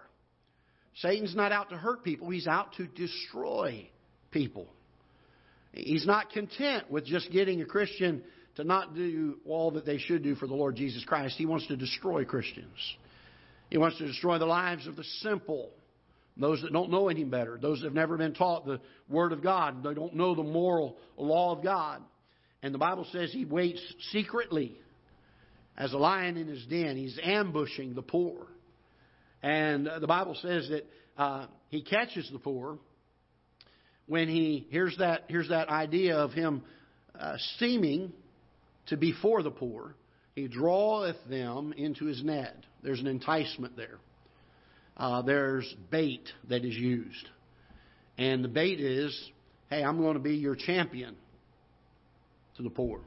Satan's 0.95 1.37
not 1.37 1.53
out 1.53 1.69
to 1.69 1.77
hurt 1.77 2.03
people, 2.03 2.31
he's 2.31 2.47
out 2.47 2.73
to 2.79 2.87
destroy 2.87 3.91
people. 4.31 4.69
He's 5.73 6.07
not 6.07 6.31
content 6.31 6.91
with 6.91 7.05
just 7.05 7.31
getting 7.31 7.61
a 7.61 7.67
Christian 7.67 8.23
to 8.57 8.65
not 8.65 8.95
do 8.95 9.39
all 9.47 9.73
that 9.73 9.85
they 9.85 9.99
should 9.99 10.23
do 10.23 10.35
for 10.35 10.47
the 10.47 10.55
Lord 10.55 10.77
Jesus 10.77 11.05
Christ. 11.05 11.37
He 11.37 11.47
wants 11.47 11.67
to 11.69 11.77
destroy 11.77 12.25
Christians. 12.25 12.97
He 13.71 13.79
wants 13.79 13.99
to 13.99 14.07
destroy 14.07 14.39
the 14.39 14.47
lives 14.47 14.87
of 14.87 14.97
the 14.97 15.05
simple, 15.23 15.71
those 16.37 16.63
that 16.63 16.73
don't 16.73 16.91
know 16.91 17.09
any 17.09 17.25
better, 17.25 17.59
those 17.61 17.81
that 17.81 17.87
have 17.87 17.95
never 17.95 18.17
been 18.17 18.35
taught 18.35 18.67
the 18.67 18.81
Word 19.09 19.33
of 19.33 19.43
God. 19.43 19.83
They 19.83 19.95
don't 19.95 20.15
know 20.15 20.35
the 20.35 20.43
moral 20.43 20.97
law 21.17 21.57
of 21.57 21.63
God. 21.63 22.03
And 22.63 22.73
the 22.73 22.79
Bible 22.79 23.07
says 23.13 23.33
he 23.33 23.45
waits 23.45 23.83
secretly 24.13 24.77
as 25.77 25.93
a 25.93 25.99
lion 25.99 26.37
in 26.37 26.47
his 26.47 26.65
den. 26.67 26.97
He's 26.97 27.19
ambushing 27.23 27.95
the 27.95 28.03
poor. 28.03 28.47
And 29.43 29.89
the 30.01 30.07
Bible 30.07 30.37
says 30.41 30.71
that 30.71 30.87
uh, 31.19 31.47
he 31.69 31.83
catches 31.83 32.29
the 32.33 32.39
poor 32.39 32.79
when 34.07 34.29
he 34.29 34.67
hears 34.71 34.97
that 34.99 35.25
here's 35.29 35.49
that 35.49 35.69
idea 35.69 36.17
of 36.17 36.33
him 36.33 36.63
uh, 37.19 37.37
seeming 37.59 38.13
to 38.87 38.97
be 38.97 39.13
for 39.13 39.43
the 39.43 39.51
poor, 39.51 39.95
he 40.35 40.49
draweth 40.49 41.17
them 41.29 41.73
into 41.77 42.07
his 42.07 42.23
net. 42.23 42.57
There's 42.83 43.01
an 43.01 43.07
enticement 43.07 43.77
there. 43.77 43.99
Uh, 44.97 45.23
there's 45.23 45.73
bait 45.91 46.29
that 46.49 46.65
is 46.65 46.75
used. 46.75 47.29
And 48.19 48.45
the 48.45 48.49
bait 48.49 48.81
is, 48.81 49.31
hey, 49.71 49.83
I'm 49.83 49.99
going 49.99 50.15
to 50.15 50.21
be 50.21 50.37
your 50.37 50.55
champion 50.55 51.17
to 52.57 52.63
the 52.63 52.71
poor. 52.71 53.01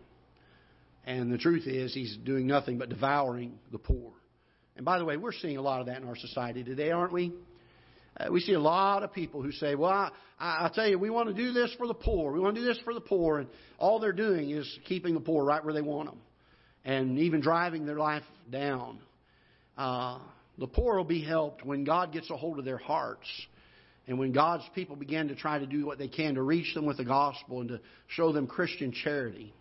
And 1.06 1.32
the 1.32 1.38
truth 1.38 1.68
is, 1.68 1.94
he's 1.94 2.18
doing 2.18 2.48
nothing 2.48 2.78
but 2.78 2.90
devouring 2.90 3.60
the 3.72 3.78
poor. 3.78 4.12
And 4.76 4.86
by 4.86 5.00
the 5.00 5.06
way, 5.06 5.16
we're 5.16 5.32
seeing 5.32 5.58
a 5.58 5.62
lot 5.62 5.80
of 5.80 5.88
that 5.88 6.02
in 6.02 6.08
our 6.08 6.18
society 6.18 6.64
today, 6.64 6.92
aren't 6.92 7.14
we? 7.14 7.34
Uh, 8.20 8.28
we 8.32 8.40
see 8.40 8.54
a 8.54 8.60
lot 8.60 9.04
of 9.04 9.14
people 9.14 9.42
who 9.42 9.52
say, 9.52 9.76
well, 9.76 9.92
I, 9.92 10.12
I 10.40 10.72
tell 10.74 10.88
you, 10.88 10.98
we 10.98 11.10
want 11.10 11.28
to 11.30 11.34
do 11.34 11.52
this 11.52 11.74
for 11.78 11.88
the 11.88 11.94
poor. 11.94 12.32
We 12.32 12.40
want 12.40 12.56
to 12.56 12.62
do 12.62 12.68
this 12.68 12.80
for 12.84 12.94
the 12.94 13.02
poor. 13.02 13.40
And 13.40 13.50
all 13.78 14.00
they're 14.00 14.12
doing 14.12 14.50
is 14.50 14.80
keeping 14.86 15.14
the 15.14 15.20
poor 15.20 15.44
right 15.44 15.64
where 15.64 15.74
they 15.74 15.82
want 15.82 16.10
them 16.10 16.20
and 16.86 17.20
even 17.20 17.42
driving 17.42 17.86
their 17.86 17.98
life 17.98 18.24
down. 18.50 19.00
Uh, 19.78 20.20
the 20.58 20.68
poor 20.68 20.96
will 20.96 21.04
be 21.04 21.24
helped 21.24 21.66
when 21.66 21.84
God 21.84 22.12
gets 22.12 22.30
a 22.32 22.38
hold 22.38 22.60
of 22.60 22.66
their 22.66 22.78
hearts. 22.78 23.28
And 24.08 24.18
when 24.18 24.32
God's 24.32 24.64
people 24.74 24.96
begin 24.96 25.28
to 25.28 25.36
try 25.36 25.60
to 25.60 25.68
do 25.68 25.86
what 25.86 25.98
they 25.98 26.08
can 26.08 26.36
to 26.36 26.42
reach 26.42 26.74
them 26.74 26.86
with 26.86 26.98
the 26.98 27.04
gospel 27.06 27.60
and 27.60 27.70
to 27.70 27.82
show 28.08 28.32
them 28.32 28.48
Christian 28.48 28.94
charity 28.94 29.54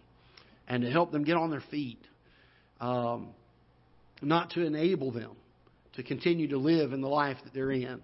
and 0.69 0.83
to 0.83 0.91
help 0.91 1.11
them 1.11 1.25
get 1.25 1.37
on 1.37 1.51
their 1.51 1.65
feet, 1.71 1.99
um, 2.81 3.31
not 4.23 4.51
to 4.51 4.65
enable 4.65 5.11
them 5.11 5.33
to 5.95 6.03
continue 6.03 6.49
to 6.49 6.59
live 6.59 6.93
in 6.93 7.01
the 7.01 7.09
life 7.09 7.39
that 7.45 7.53
they're 7.53 7.73
in. 7.73 8.01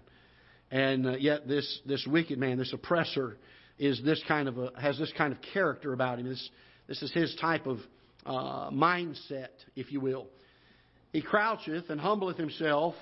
And 0.73 1.05
uh, 1.05 1.17
yet, 1.17 1.47
this, 1.47 1.81
this 1.85 2.03
wicked 2.07 2.39
man, 2.39 2.57
this 2.57 2.73
oppressor, 2.73 3.37
is 3.77 4.01
this 4.03 4.19
kind 4.27 4.47
of 4.47 4.57
a, 4.57 4.71
has 4.81 4.97
this 4.97 5.13
kind 5.15 5.31
of 5.31 5.37
character 5.53 5.93
about 5.93 6.17
him. 6.17 6.27
This, 6.27 6.49
this 6.87 6.99
is 7.03 7.13
his 7.13 7.35
type 7.39 7.67
of 7.67 7.77
uh, 8.25 8.71
mindset, 8.71 9.49
if 9.75 9.91
you 9.91 10.01
will. 10.01 10.25
He 11.11 11.21
croucheth 11.21 11.91
and 11.91 12.01
humbleth 12.01 12.37
himself 12.37 12.95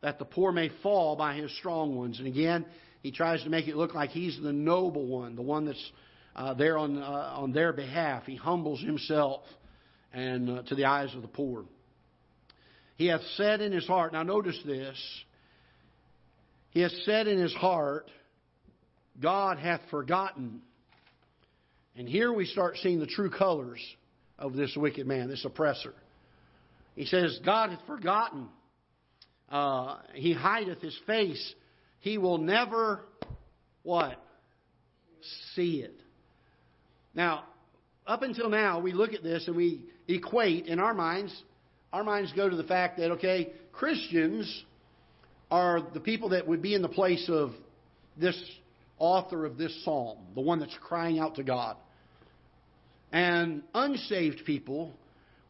that 0.00 0.20
the 0.20 0.24
poor 0.24 0.52
may 0.52 0.70
fall 0.80 1.16
by 1.16 1.34
his 1.34 1.50
strong 1.58 1.96
ones. 1.96 2.20
And 2.20 2.28
again, 2.28 2.64
he 3.02 3.10
tries 3.10 3.42
to 3.42 3.50
make 3.50 3.66
it 3.66 3.74
look 3.74 3.94
like 3.94 4.10
he's 4.10 4.38
the 4.40 4.52
noble 4.52 5.08
one, 5.08 5.34
the 5.34 5.42
one 5.42 5.66
that's 5.66 5.92
uh, 6.36 6.54
there 6.54 6.78
on, 6.78 7.02
uh, 7.02 7.32
on 7.34 7.50
their 7.50 7.72
behalf. 7.72 8.26
He 8.26 8.36
humbles 8.36 8.80
himself 8.80 9.40
and 10.12 10.48
uh, 10.48 10.62
to 10.68 10.76
the 10.76 10.84
eyes 10.84 11.12
of 11.16 11.22
the 11.22 11.28
poor. 11.28 11.64
He 12.94 13.06
hath 13.06 13.22
said 13.36 13.60
in 13.60 13.72
his 13.72 13.88
heart, 13.88 14.12
now 14.12 14.22
notice 14.22 14.60
this, 14.64 14.96
he 16.70 16.80
has 16.80 16.94
said 17.04 17.26
in 17.26 17.38
his 17.38 17.54
heart, 17.54 18.10
God 19.20 19.58
hath 19.58 19.80
forgotten. 19.90 20.60
And 21.96 22.08
here 22.08 22.32
we 22.32 22.46
start 22.46 22.76
seeing 22.76 23.00
the 23.00 23.06
true 23.06 23.30
colors 23.30 23.80
of 24.38 24.54
this 24.54 24.76
wicked 24.76 25.06
man, 25.06 25.28
this 25.28 25.44
oppressor. 25.44 25.94
He 26.94 27.06
says, 27.06 27.40
God 27.44 27.70
hath 27.70 27.86
forgotten. 27.86 28.48
Uh, 29.50 29.98
he 30.14 30.32
hideth 30.32 30.80
his 30.80 30.96
face. 31.06 31.54
He 32.00 32.18
will 32.18 32.38
never, 32.38 33.00
what? 33.82 34.22
See 35.54 35.80
it. 35.80 36.00
Now, 37.14 37.44
up 38.06 38.22
until 38.22 38.48
now, 38.48 38.78
we 38.78 38.92
look 38.92 39.12
at 39.12 39.22
this 39.22 39.48
and 39.48 39.56
we 39.56 39.82
equate 40.06 40.66
in 40.66 40.78
our 40.78 40.94
minds, 40.94 41.34
our 41.92 42.04
minds 42.04 42.32
go 42.36 42.48
to 42.48 42.56
the 42.56 42.64
fact 42.64 42.98
that, 42.98 43.12
okay, 43.12 43.52
Christians 43.72 44.64
are 45.50 45.80
the 45.94 46.00
people 46.00 46.30
that 46.30 46.46
would 46.46 46.62
be 46.62 46.74
in 46.74 46.82
the 46.82 46.88
place 46.88 47.28
of 47.28 47.50
this 48.16 48.38
author 48.98 49.44
of 49.44 49.56
this 49.56 49.84
psalm, 49.84 50.18
the 50.34 50.40
one 50.40 50.60
that's 50.60 50.76
crying 50.82 51.18
out 51.18 51.36
to 51.36 51.42
God. 51.42 51.76
And 53.12 53.62
unsaved 53.74 54.44
people 54.44 54.92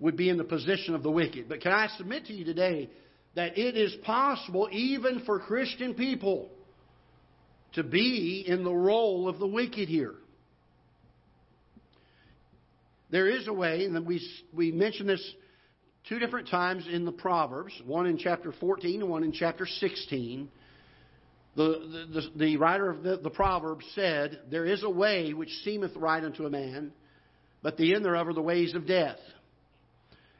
would 0.00 0.16
be 0.16 0.28
in 0.28 0.36
the 0.36 0.44
position 0.44 0.94
of 0.94 1.02
the 1.02 1.10
wicked. 1.10 1.48
But 1.48 1.60
can 1.60 1.72
I 1.72 1.88
submit 1.96 2.26
to 2.26 2.32
you 2.32 2.44
today 2.44 2.88
that 3.34 3.58
it 3.58 3.76
is 3.76 3.94
possible, 4.04 4.68
even 4.70 5.22
for 5.24 5.40
Christian 5.40 5.94
people, 5.94 6.50
to 7.74 7.82
be 7.82 8.44
in 8.46 8.64
the 8.64 8.72
role 8.72 9.28
of 9.28 9.38
the 9.38 9.46
wicked 9.46 9.88
here? 9.88 10.14
There 13.10 13.26
is 13.26 13.48
a 13.48 13.52
way, 13.52 13.84
and 13.84 14.06
we, 14.06 14.20
we 14.52 14.70
mentioned 14.70 15.08
this 15.08 15.34
two 16.08 16.18
different 16.18 16.48
times 16.48 16.86
in 16.90 17.04
the 17.04 17.12
Proverbs, 17.12 17.72
one 17.84 18.06
in 18.06 18.18
chapter 18.18 18.52
14 18.52 19.02
and 19.02 19.10
one 19.10 19.24
in 19.24 19.32
chapter 19.32 19.66
16. 19.66 20.48
The, 21.56 21.62
the, 21.64 22.20
the, 22.20 22.38
the 22.38 22.56
writer 22.56 22.90
of 22.90 23.02
the, 23.02 23.16
the 23.16 23.30
Proverbs 23.30 23.84
said, 23.94 24.40
There 24.50 24.64
is 24.64 24.84
a 24.84 24.90
way 24.90 25.32
which 25.32 25.50
seemeth 25.64 25.96
right 25.96 26.22
unto 26.22 26.46
a 26.46 26.50
man, 26.50 26.92
but 27.62 27.76
the 27.76 27.94
end 27.94 28.04
thereof 28.04 28.28
are 28.28 28.34
the 28.34 28.42
ways 28.42 28.74
of 28.74 28.86
death. 28.86 29.18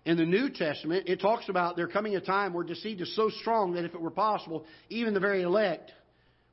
In 0.05 0.17
the 0.17 0.25
New 0.25 0.49
Testament, 0.49 1.09
it 1.09 1.21
talks 1.21 1.49
about 1.49 1.77
there 1.77 1.89
coming 1.89 2.17
a 2.17 2.21
time 2.21 2.55
where 2.55 2.65
deceit 2.65 3.01
is 3.01 3.15
so 3.15 3.29
strong 3.41 3.75
that 3.75 3.85
if 3.85 3.95
it 3.95 4.01
were 4.01 4.11
possible, 4.11 4.65
even 4.89 5.13
the 5.13 5.21
very 5.21 5.43
elect 5.43 5.93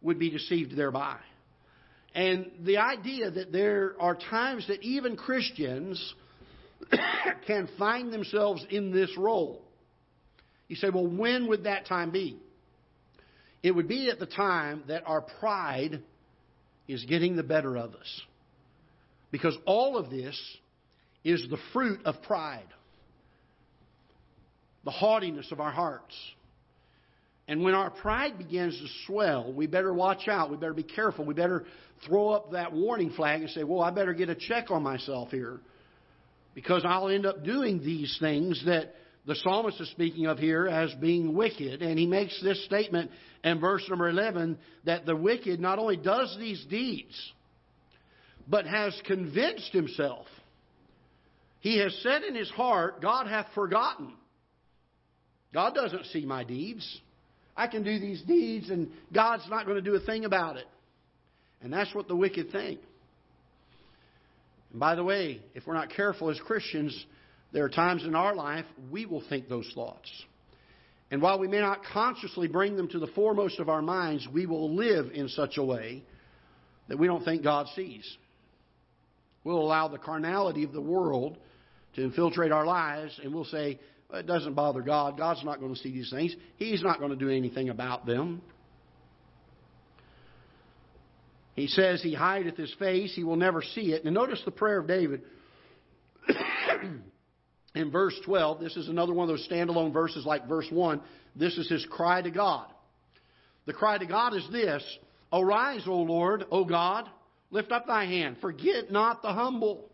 would 0.01 0.19
be 0.19 0.29
deceived 0.29 0.75
thereby. 0.75 1.17
And 2.13 2.51
the 2.61 2.77
idea 2.77 3.29
that 3.29 3.51
there 3.51 3.95
are 3.99 4.15
times 4.15 4.67
that 4.67 4.81
even 4.83 5.15
Christians 5.15 6.15
can 7.47 7.69
find 7.77 8.11
themselves 8.11 8.65
in 8.69 8.91
this 8.91 9.11
role. 9.17 9.61
You 10.67 10.75
say, 10.75 10.89
well, 10.89 11.07
when 11.07 11.47
would 11.47 11.65
that 11.65 11.85
time 11.85 12.11
be? 12.11 12.37
It 13.61 13.71
would 13.71 13.87
be 13.87 14.09
at 14.09 14.19
the 14.19 14.25
time 14.25 14.83
that 14.87 15.03
our 15.05 15.21
pride 15.21 16.01
is 16.87 17.03
getting 17.05 17.35
the 17.35 17.43
better 17.43 17.77
of 17.77 17.95
us. 17.95 18.21
Because 19.31 19.57
all 19.65 19.97
of 19.97 20.09
this 20.09 20.39
is 21.23 21.47
the 21.49 21.57
fruit 21.73 21.99
of 22.05 22.21
pride, 22.21 22.67
the 24.83 24.91
haughtiness 24.91 25.51
of 25.51 25.59
our 25.59 25.71
hearts. 25.71 26.15
And 27.47 27.63
when 27.63 27.73
our 27.73 27.89
pride 27.89 28.37
begins 28.37 28.77
to 28.79 28.87
swell, 29.05 29.51
we 29.51 29.67
better 29.67 29.93
watch 29.93 30.27
out. 30.27 30.49
We 30.49 30.57
better 30.57 30.73
be 30.73 30.83
careful. 30.83 31.25
We 31.25 31.33
better 31.33 31.65
throw 32.07 32.29
up 32.29 32.51
that 32.51 32.71
warning 32.73 33.11
flag 33.11 33.41
and 33.41 33.49
say, 33.49 33.63
well, 33.63 33.81
I 33.81 33.91
better 33.91 34.13
get 34.13 34.29
a 34.29 34.35
check 34.35 34.71
on 34.71 34.83
myself 34.83 35.29
here 35.29 35.59
because 36.55 36.83
I'll 36.85 37.09
end 37.09 37.27
up 37.27 37.43
doing 37.43 37.83
these 37.83 38.17
things 38.19 38.63
that 38.65 38.95
the 39.27 39.35
psalmist 39.35 39.79
is 39.81 39.89
speaking 39.91 40.25
of 40.25 40.39
here 40.39 40.67
as 40.67 40.93
being 40.95 41.35
wicked. 41.35 41.81
And 41.81 41.99
he 41.99 42.07
makes 42.07 42.41
this 42.41 42.63
statement 42.65 43.11
in 43.43 43.59
verse 43.59 43.83
number 43.89 44.09
11 44.09 44.57
that 44.85 45.05
the 45.05 45.15
wicked 45.15 45.59
not 45.59 45.77
only 45.77 45.97
does 45.97 46.35
these 46.39 46.63
deeds, 46.69 47.33
but 48.47 48.65
has 48.65 48.99
convinced 49.05 49.71
himself. 49.73 50.27
He 51.59 51.79
has 51.79 51.97
said 52.03 52.23
in 52.23 52.35
his 52.35 52.49
heart, 52.51 53.01
God 53.01 53.27
hath 53.27 53.47
forgotten. 53.53 54.13
God 55.53 55.73
doesn't 55.73 56.05
see 56.07 56.25
my 56.25 56.43
deeds. 56.43 57.01
I 57.57 57.67
can 57.67 57.83
do 57.83 57.99
these 57.99 58.21
deeds 58.21 58.69
and 58.69 58.89
God's 59.13 59.49
not 59.49 59.65
going 59.65 59.77
to 59.77 59.81
do 59.81 59.95
a 59.95 59.99
thing 59.99 60.25
about 60.25 60.57
it. 60.57 60.67
And 61.61 61.73
that's 61.73 61.93
what 61.95 62.07
the 62.07 62.15
wicked 62.15 62.51
think. 62.51 62.79
By 64.79 64.95
the 64.95 65.03
way, 65.03 65.41
if 65.53 65.65
we're 65.65 65.73
not 65.73 65.89
careful 65.89 66.29
as 66.29 66.39
Christians, 66.39 67.05
there 67.51 67.63
are 67.63 67.69
times 67.69 68.03
in 68.03 68.15
our 68.15 68.35
life 68.35 68.65
we 68.91 69.05
will 69.05 69.23
think 69.29 69.47
those 69.47 69.71
thoughts. 69.73 70.09
And 71.11 71.21
while 71.21 71.39
we 71.39 71.47
may 71.47 71.61
not 71.61 71.83
consciously 71.93 72.47
bring 72.47 72.75
them 72.75 72.89
to 72.89 72.99
the 72.99 73.07
foremost 73.07 73.59
of 73.59 73.69
our 73.69 73.81
minds, 73.81 74.27
we 74.31 74.45
will 74.45 74.75
live 74.75 75.11
in 75.13 75.29
such 75.29 75.57
a 75.57 75.63
way 75.63 76.03
that 76.87 76.97
we 76.97 77.07
don't 77.07 77.23
think 77.23 77.43
God 77.43 77.67
sees. 77.75 78.17
We'll 79.43 79.61
allow 79.61 79.87
the 79.87 79.97
carnality 79.97 80.63
of 80.63 80.73
the 80.73 80.81
world 80.81 81.37
to 81.95 82.03
infiltrate 82.03 82.51
our 82.51 82.65
lives, 82.65 83.19
and 83.23 83.33
we'll 83.33 83.45
say, 83.45 83.79
well, 84.09 84.19
it 84.19 84.25
doesn't 84.25 84.55
bother 84.55 84.81
God. 84.81 85.17
God's 85.17 85.43
not 85.45 85.59
going 85.59 85.73
to 85.73 85.79
see 85.79 85.91
these 85.91 86.09
things. 86.09 86.35
He's 86.57 86.83
not 86.83 86.99
going 86.99 87.11
to 87.11 87.15
do 87.15 87.29
anything 87.29 87.69
about 87.69 88.05
them. 88.05 88.41
He 91.55 91.67
says 91.67 92.01
he 92.01 92.13
hideth 92.13 92.57
his 92.57 92.73
face, 92.77 93.15
he 93.15 93.23
will 93.23 93.37
never 93.37 93.61
see 93.61 93.93
it. 93.93 94.03
And 94.03 94.13
notice 94.13 94.41
the 94.43 94.51
prayer 94.51 94.79
of 94.79 94.87
David 94.87 95.21
in 97.75 97.91
verse 97.91 98.15
12. 98.25 98.59
This 98.59 98.75
is 98.75 98.89
another 98.89 99.13
one 99.13 99.29
of 99.29 99.37
those 99.37 99.47
standalone 99.49 99.93
verses 99.93 100.25
like 100.25 100.47
verse 100.47 100.67
1. 100.69 101.01
This 101.35 101.57
is 101.57 101.69
his 101.69 101.85
cry 101.89 102.21
to 102.21 102.29
God. 102.29 102.67
The 103.65 103.73
cry 103.73 103.97
to 103.97 104.05
God 104.05 104.35
is 104.35 104.47
this 104.51 104.83
Arise, 105.31 105.83
O 105.87 105.95
Lord, 105.95 106.45
O 106.51 106.65
God, 106.65 107.09
lift 107.51 107.71
up 107.71 107.87
thy 107.87 108.05
hand, 108.05 108.37
forget 108.41 108.91
not 108.91 109.21
the 109.21 109.33
humble. 109.33 109.89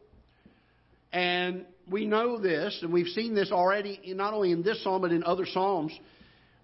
And 1.14 1.66
we 1.90 2.06
know 2.06 2.40
this, 2.40 2.80
and 2.82 2.92
we've 2.92 3.08
seen 3.08 3.36
this 3.36 3.52
already, 3.52 4.00
not 4.16 4.34
only 4.34 4.52
in 4.52 4.64
this 4.64 4.84
psalm, 4.84 5.02
but 5.02 5.12
in 5.12 5.24
other 5.24 5.46
psalms, 5.46 5.92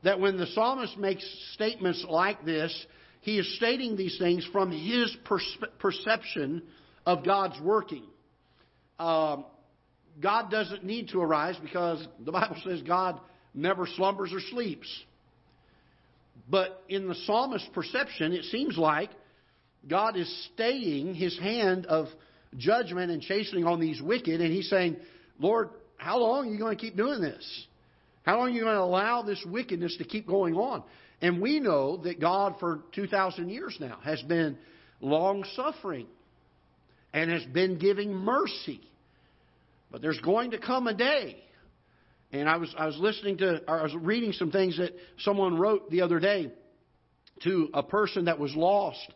that 0.04 0.20
when 0.20 0.38
the 0.38 0.48
psalmist 0.48 0.98
makes 0.98 1.24
statements 1.54 2.06
like 2.08 2.46
this, 2.46 2.86
he 3.28 3.40
is 3.40 3.58
stating 3.58 3.98
these 3.98 4.18
things 4.18 4.48
from 4.54 4.72
his 4.72 5.14
perception 5.80 6.64
of 7.06 7.26
God's 7.26 7.60
working. 7.60 8.06
Um, 8.98 9.44
God 10.22 10.50
doesn't 10.50 10.86
need 10.86 11.10
to 11.10 11.20
arise 11.20 11.58
because 11.62 12.08
the 12.24 12.32
Bible 12.32 12.56
says 12.64 12.82
God 12.84 13.20
never 13.54 13.86
slumbers 13.86 14.32
or 14.32 14.40
sleeps. 14.40 14.88
But 16.50 16.82
in 16.88 17.10
the 17.10 17.16
psalmist's 17.16 17.68
perception, 17.74 18.32
it 18.32 18.46
seems 18.46 18.78
like 18.78 19.10
God 19.86 20.16
is 20.16 20.48
staying 20.54 21.14
his 21.14 21.38
hand 21.38 21.86
of 21.86 22.08
judgment 22.56 23.12
and 23.12 23.22
chastening 23.22 23.66
on 23.66 23.82
these 23.82 24.02
wicked, 24.02 24.40
and 24.40 24.54
he's 24.54 24.70
saying, 24.70 24.96
Lord, 25.38 25.72
how 25.98 26.20
long 26.20 26.48
are 26.48 26.52
you 26.54 26.58
going 26.58 26.78
to 26.78 26.82
keep 26.82 26.96
doing 26.96 27.20
this? 27.20 27.68
How 28.24 28.38
long 28.38 28.48
are 28.48 28.52
you 28.52 28.62
going 28.62 28.76
to 28.76 28.82
allow 28.82 29.22
this 29.22 29.44
wickedness 29.46 29.98
to 29.98 30.06
keep 30.06 30.28
going 30.28 30.56
on? 30.56 30.84
And 31.22 31.42
we 31.42 31.60
know 31.60 31.98
that 31.98 32.20
God, 32.20 32.56
for 32.60 32.82
2,000 32.94 33.50
years 33.50 33.76
now, 33.80 33.98
has 34.04 34.22
been 34.24 34.58
long 35.02 35.44
suffering 35.56 36.08
and 37.14 37.32
has 37.32 37.44
been 37.46 37.80
giving 37.80 38.14
mercy. 38.14 38.82
But 39.92 40.02
there's 40.02 40.20
going 40.20 40.52
to 40.52 40.60
come 40.60 40.88
a 40.88 40.94
day. 40.94 41.38
And 42.32 42.50
I 42.50 42.58
was, 42.58 42.74
I 42.78 42.86
was 42.86 42.98
listening 42.98 43.38
to, 43.38 43.62
or 43.68 43.80
I 43.80 43.84
was 43.84 43.96
reading 43.96 44.34
some 44.34 44.52
things 44.52 44.78
that 44.78 44.92
someone 45.20 45.58
wrote 45.58 45.90
the 45.90 46.02
other 46.02 46.20
day 46.20 46.52
to 47.44 47.70
a 47.74 47.84
person 47.84 48.26
that 48.26 48.38
was 48.38 48.54
lost. 48.56 49.14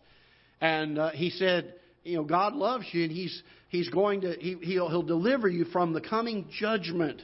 And 0.61 0.97
uh, 0.97 1.11
he 1.11 1.29
said, 1.29 1.75
you 2.03 2.17
know, 2.17 2.23
God 2.23 2.53
loves 2.55 2.85
you 2.91 3.03
and 3.03 3.11
he's, 3.11 3.43
he's 3.69 3.89
going 3.89 4.21
to, 4.21 4.35
he, 4.39 4.55
he'll, 4.61 4.89
he'll 4.89 5.03
deliver 5.03 5.47
you 5.47 5.65
from 5.65 5.93
the 5.93 6.01
coming 6.01 6.47
judgment. 6.57 7.21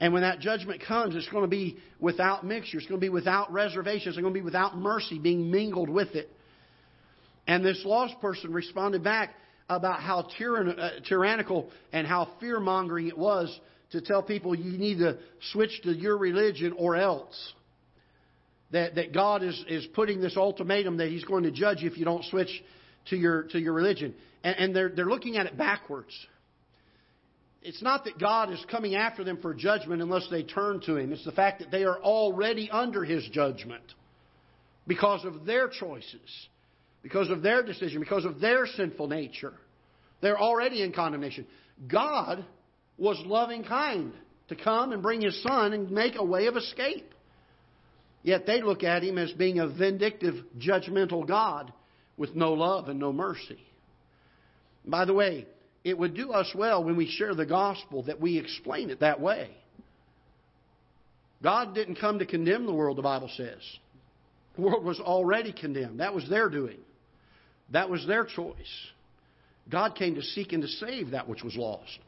And 0.00 0.12
when 0.12 0.22
that 0.22 0.38
judgment 0.38 0.82
comes, 0.86 1.16
it's 1.16 1.28
going 1.28 1.42
to 1.42 1.48
be 1.48 1.76
without 1.98 2.46
mixture. 2.46 2.78
It's 2.78 2.86
going 2.86 3.00
to 3.00 3.04
be 3.04 3.08
without 3.08 3.52
reservations. 3.52 4.14
It's 4.14 4.22
going 4.22 4.32
to 4.32 4.38
be 4.38 4.44
without 4.44 4.76
mercy 4.76 5.18
being 5.18 5.50
mingled 5.50 5.88
with 5.88 6.14
it. 6.14 6.30
And 7.46 7.64
this 7.64 7.82
lost 7.84 8.20
person 8.20 8.52
responded 8.52 9.02
back 9.02 9.34
about 9.68 10.00
how 10.00 10.20
uh, 10.20 10.90
tyrannical 11.06 11.70
and 11.92 12.06
how 12.06 12.28
fear 12.40 12.60
mongering 12.60 13.08
it 13.08 13.18
was 13.18 13.58
to 13.90 14.00
tell 14.00 14.22
people 14.22 14.54
you 14.54 14.78
need 14.78 14.98
to 14.98 15.18
switch 15.52 15.82
to 15.82 15.92
your 15.92 16.16
religion 16.16 16.74
or 16.76 16.96
else. 16.96 17.54
That, 18.70 18.96
that 18.96 19.14
God 19.14 19.42
is, 19.42 19.64
is 19.66 19.86
putting 19.94 20.20
this 20.20 20.36
ultimatum 20.36 20.98
that 20.98 21.08
He's 21.08 21.24
going 21.24 21.44
to 21.44 21.50
judge 21.50 21.80
you 21.80 21.90
if 21.90 21.96
you 21.96 22.04
don't 22.04 22.24
switch 22.26 22.50
to 23.08 23.16
your, 23.16 23.44
to 23.44 23.58
your 23.58 23.72
religion. 23.72 24.14
And, 24.44 24.56
and 24.56 24.76
they're, 24.76 24.90
they're 24.90 25.06
looking 25.06 25.38
at 25.38 25.46
it 25.46 25.56
backwards. 25.56 26.12
It's 27.62 27.82
not 27.82 28.04
that 28.04 28.18
God 28.18 28.52
is 28.52 28.64
coming 28.70 28.94
after 28.94 29.24
them 29.24 29.38
for 29.42 29.52
judgment 29.52 30.00
unless 30.00 30.28
they 30.30 30.42
turn 30.42 30.80
to 30.82 30.96
Him. 30.96 31.12
It's 31.12 31.24
the 31.24 31.32
fact 31.32 31.58
that 31.58 31.70
they 31.70 31.84
are 31.84 31.98
already 31.98 32.70
under 32.70 33.04
His 33.04 33.26
judgment 33.32 33.82
because 34.86 35.24
of 35.24 35.44
their 35.44 35.68
choices, 35.68 36.48
because 37.02 37.30
of 37.30 37.42
their 37.42 37.62
decision, 37.62 38.00
because 38.00 38.24
of 38.24 38.40
their 38.40 38.66
sinful 38.66 39.08
nature. 39.08 39.54
They're 40.20 40.38
already 40.38 40.82
in 40.82 40.92
condemnation. 40.92 41.46
God 41.86 42.44
was 42.96 43.20
loving 43.26 43.64
kind 43.64 44.12
to 44.48 44.56
come 44.56 44.92
and 44.92 45.02
bring 45.02 45.20
His 45.20 45.42
Son 45.42 45.72
and 45.72 45.90
make 45.90 46.14
a 46.16 46.24
way 46.24 46.46
of 46.46 46.56
escape. 46.56 47.12
Yet 48.22 48.46
they 48.46 48.62
look 48.62 48.84
at 48.84 49.02
Him 49.02 49.18
as 49.18 49.32
being 49.32 49.58
a 49.58 49.68
vindictive, 49.68 50.34
judgmental 50.58 51.26
God 51.26 51.72
with 52.16 52.34
no 52.34 52.52
love 52.52 52.88
and 52.88 52.98
no 52.98 53.12
mercy. 53.12 53.58
By 54.84 55.04
the 55.04 55.14
way, 55.14 55.46
it 55.84 55.96
would 55.96 56.14
do 56.14 56.32
us 56.32 56.50
well 56.54 56.84
when 56.84 56.96
we 56.96 57.08
share 57.08 57.34
the 57.34 57.46
gospel 57.46 58.02
that 58.04 58.20
we 58.20 58.38
explain 58.38 58.90
it 58.90 59.00
that 59.00 59.20
way. 59.20 59.50
God 61.42 61.74
didn't 61.74 61.96
come 61.96 62.18
to 62.18 62.26
condemn 62.26 62.66
the 62.66 62.74
world, 62.74 62.98
the 62.98 63.02
Bible 63.02 63.30
says. 63.36 63.60
The 64.56 64.62
world 64.62 64.84
was 64.84 64.98
already 64.98 65.52
condemned. 65.52 66.00
That 66.00 66.14
was 66.14 66.28
their 66.28 66.48
doing, 66.48 66.78
that 67.70 67.88
was 67.88 68.06
their 68.06 68.24
choice. 68.24 68.56
God 69.70 69.94
came 69.94 70.14
to 70.14 70.22
seek 70.22 70.52
and 70.52 70.62
to 70.62 70.68
save 70.68 71.10
that 71.10 71.28
which 71.28 71.42
was 71.42 71.54
lost. 71.54 71.98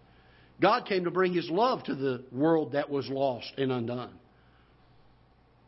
God 0.60 0.86
came 0.86 1.04
to 1.04 1.10
bring 1.10 1.34
His 1.34 1.48
love 1.50 1.84
to 1.84 1.94
the 1.94 2.24
world 2.32 2.72
that 2.72 2.88
was 2.88 3.08
lost 3.08 3.52
and 3.58 3.70
undone. 3.70 4.14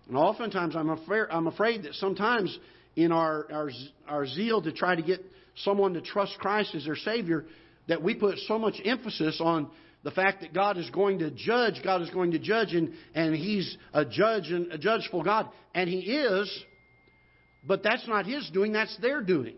And 0.08 0.16
oftentimes, 0.16 0.74
I'm 0.74 0.90
afraid, 0.90 1.26
I'm 1.30 1.46
afraid 1.46 1.84
that 1.84 1.94
sometimes 1.94 2.58
in 2.96 3.12
our, 3.12 3.46
our, 3.52 3.70
our 4.08 4.26
zeal 4.26 4.60
to 4.62 4.72
try 4.72 4.94
to 4.94 5.02
get 5.02 5.24
someone 5.56 5.94
to 5.94 6.00
trust 6.00 6.38
Christ 6.38 6.74
as 6.74 6.84
their 6.84 6.96
Savior, 6.96 7.44
that 7.88 8.02
we 8.02 8.14
put 8.14 8.38
so 8.46 8.58
much 8.58 8.80
emphasis 8.84 9.40
on 9.40 9.68
the 10.04 10.10
fact 10.10 10.40
that 10.40 10.52
God 10.52 10.78
is 10.78 10.90
going 10.90 11.20
to 11.20 11.30
judge, 11.30 11.80
God 11.82 12.02
is 12.02 12.10
going 12.10 12.32
to 12.32 12.38
judge, 12.38 12.74
and, 12.74 12.92
and 13.14 13.34
He's 13.34 13.76
a 13.92 14.04
judge 14.04 14.50
and 14.50 14.72
a 14.72 14.78
judgeful 14.78 15.22
God. 15.22 15.48
And 15.74 15.88
He 15.88 16.00
is, 16.00 16.64
but 17.64 17.82
that's 17.82 18.06
not 18.08 18.26
His 18.26 18.48
doing, 18.50 18.72
that's 18.72 18.96
their 18.98 19.22
doing. 19.22 19.56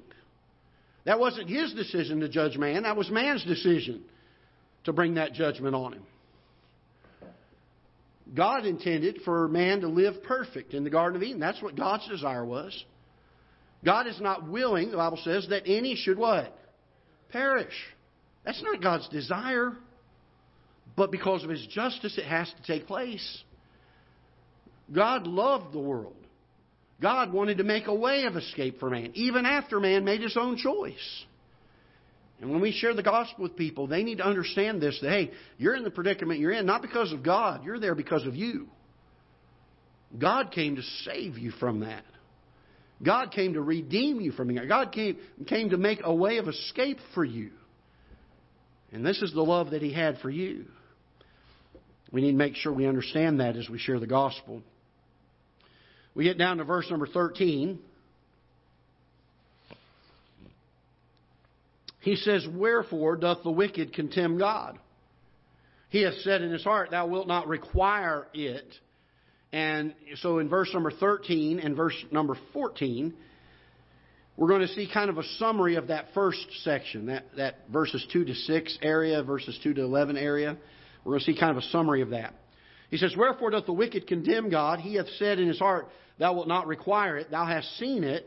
That 1.05 1.19
wasn't 1.19 1.49
His 1.49 1.73
decision 1.73 2.21
to 2.21 2.29
judge 2.29 2.57
man, 2.57 2.83
that 2.83 2.97
was 2.97 3.11
man's 3.11 3.45
decision 3.45 4.05
to 4.85 4.93
bring 4.93 5.15
that 5.15 5.33
judgment 5.33 5.75
on 5.75 5.95
him. 5.95 6.03
God 8.35 8.65
intended 8.65 9.21
for 9.25 9.49
man 9.49 9.81
to 9.81 9.89
live 9.89 10.23
perfect 10.23 10.75
in 10.75 10.85
the 10.85 10.91
Garden 10.91 11.17
of 11.17 11.23
Eden. 11.23 11.41
That's 11.41 11.63
what 11.63 11.77
God's 11.77 12.09
desire 12.09 12.45
was. 12.45 12.85
God 13.85 14.07
is 14.07 14.19
not 14.21 14.49
willing, 14.49 14.91
the 14.91 14.97
Bible 14.97 15.21
says, 15.23 15.47
that 15.51 15.65
any 15.67 15.95
should 15.95 16.19
what? 16.19 16.57
Perish. 17.31 17.75
That's 18.45 18.63
not 18.63 18.83
God's 18.83 19.09
desire. 19.09 19.73
But 20.97 21.11
because 21.11 21.43
of 21.45 21.51
His 21.51 21.67
justice, 21.67 22.19
it 22.19 22.27
has 22.27 22.49
to 22.49 22.73
take 22.73 22.87
place. 22.87 23.43
God 24.93 25.27
loved 25.27 25.73
the 25.73 25.81
world. 25.81 26.15
God 27.01 27.33
wanted 27.33 27.59
to 27.59 27.65
make 27.65 27.87
a 27.87 27.95
way 27.95 28.25
of 28.25 28.37
escape 28.37 28.79
for 28.79 28.89
man, 28.89 29.11
even 29.15 29.47
after 29.47 29.81
man 29.81 30.05
made 30.05 30.21
his 30.21 30.37
own 30.37 30.57
choice. 30.57 31.25
And 32.41 32.51
when 32.51 32.61
we 32.61 32.73
share 32.73 32.95
the 32.95 33.03
gospel 33.03 33.43
with 33.43 33.57
people, 33.57 33.87
they 33.87 34.03
need 34.03 34.19
to 34.19 34.27
understand 34.27 34.81
this 34.81 34.99
that, 35.03 35.11
hey, 35.11 35.31
you're 35.59 35.75
in 35.75 35.85
the 35.85 35.91
predicament 35.91 36.41
you're 36.41 36.53
in 36.53 36.67
not 36.67 36.83
because 36.83 37.13
of 37.13 37.23
God, 37.23 37.65
you're 37.65 37.81
there 37.81 37.95
because 37.95 38.27
of 38.27 38.35
you. 38.35 38.69
God 40.17 40.53
came 40.53 40.77
to 40.77 40.83
save 41.05 41.39
you 41.39 41.51
from 41.53 41.81
that. 41.81 42.05
God 43.03 43.33
came 43.33 43.55
to 43.55 43.61
redeem 43.61 44.21
you 44.21 44.33
from 44.33 44.51
it. 44.51 44.69
God 44.69 44.93
came, 44.93 45.19
came 45.47 45.71
to 45.71 45.77
make 45.77 46.01
a 46.05 46.15
way 46.15 46.39
of 46.39 46.49
escape 46.49 46.99
for 47.15 47.25
you. 47.25 47.51
And 48.95 49.05
this 49.05 49.21
is 49.23 49.33
the 49.33 49.43
love 49.43 49.73
that 49.73 49.83
He 49.83 49.93
had 49.93 50.19
for 50.19 50.31
you. 50.31 50.67
We 52.13 52.21
need 52.21 52.31
to 52.31 52.39
make 52.39 52.55
sure 52.55 52.73
we 52.73 52.87
understand 52.87 53.41
that 53.41 53.57
as 53.57 53.69
we 53.69 53.77
share 53.77 53.99
the 53.99 54.07
gospel. 54.07 54.63
We 56.15 56.23
get 56.23 56.39
down 56.39 56.59
to 56.59 56.65
verse 56.65 56.89
number 56.89 57.09
13. 57.09 57.81
He 62.03 62.15
says, 62.15 62.47
Wherefore 62.49 63.17
doth 63.17 63.43
the 63.43 63.51
wicked 63.51 63.93
contemn 63.93 64.39
God? 64.39 64.79
He 65.89 66.03
hath 66.03 66.15
said 66.21 66.43
in 66.43 66.53
his 66.53 66.63
heart, 66.63 66.93
Thou 66.93 67.09
wilt 67.09 67.27
not 67.27 67.49
require 67.49 68.29
it. 68.33 68.75
And 69.53 69.95
so 70.17 70.39
in 70.39 70.49
verse 70.49 70.73
number 70.73 70.93
13 70.93 71.59
and 71.59 71.77
verse 71.77 71.97
number 72.13 72.37
14, 72.53 73.13
we're 74.37 74.49
going 74.49 74.63
to 74.63 74.69
see 74.69 74.89
kind 74.93 75.11
of 75.11 75.19
a 75.19 75.23
summary 75.39 75.77
of 75.77 75.89
that 75.89 76.07
first 76.13 76.45
section, 76.63 77.07
that, 77.07 77.25
that 77.37 77.59
verses 77.73 78.05
2 78.13 78.25
to 78.25 78.35
6 78.35 78.79
area, 78.83 79.23
verses 79.23 79.59
2 79.63 79.75
to 79.75 79.83
11 79.83 80.17
area. 80.17 80.57
We're 81.05 81.13
going 81.13 81.21
to 81.21 81.25
see 81.27 81.39
kind 81.39 81.57
of 81.57 81.63
a 81.63 81.67
summary 81.69 82.03
of 82.03 82.11
that. 82.11 82.35
He 82.91 82.97
says, 82.97 83.15
Wherefore 83.17 83.51
doth 83.51 83.67
the 83.67 83.73
wicked 83.73 84.07
condemn 84.07 84.51
God? 84.51 84.81
He 84.81 84.97
hath 84.97 85.09
said 85.19 85.39
in 85.39 85.47
his 85.47 85.59
heart, 85.59 85.89
Thou 86.19 86.33
wilt 86.33 86.49
not 86.49 86.67
require 86.67 87.17
it. 87.17 87.31
Thou 87.31 87.45
hast 87.45 87.79
seen 87.79 88.05
it. 88.05 88.27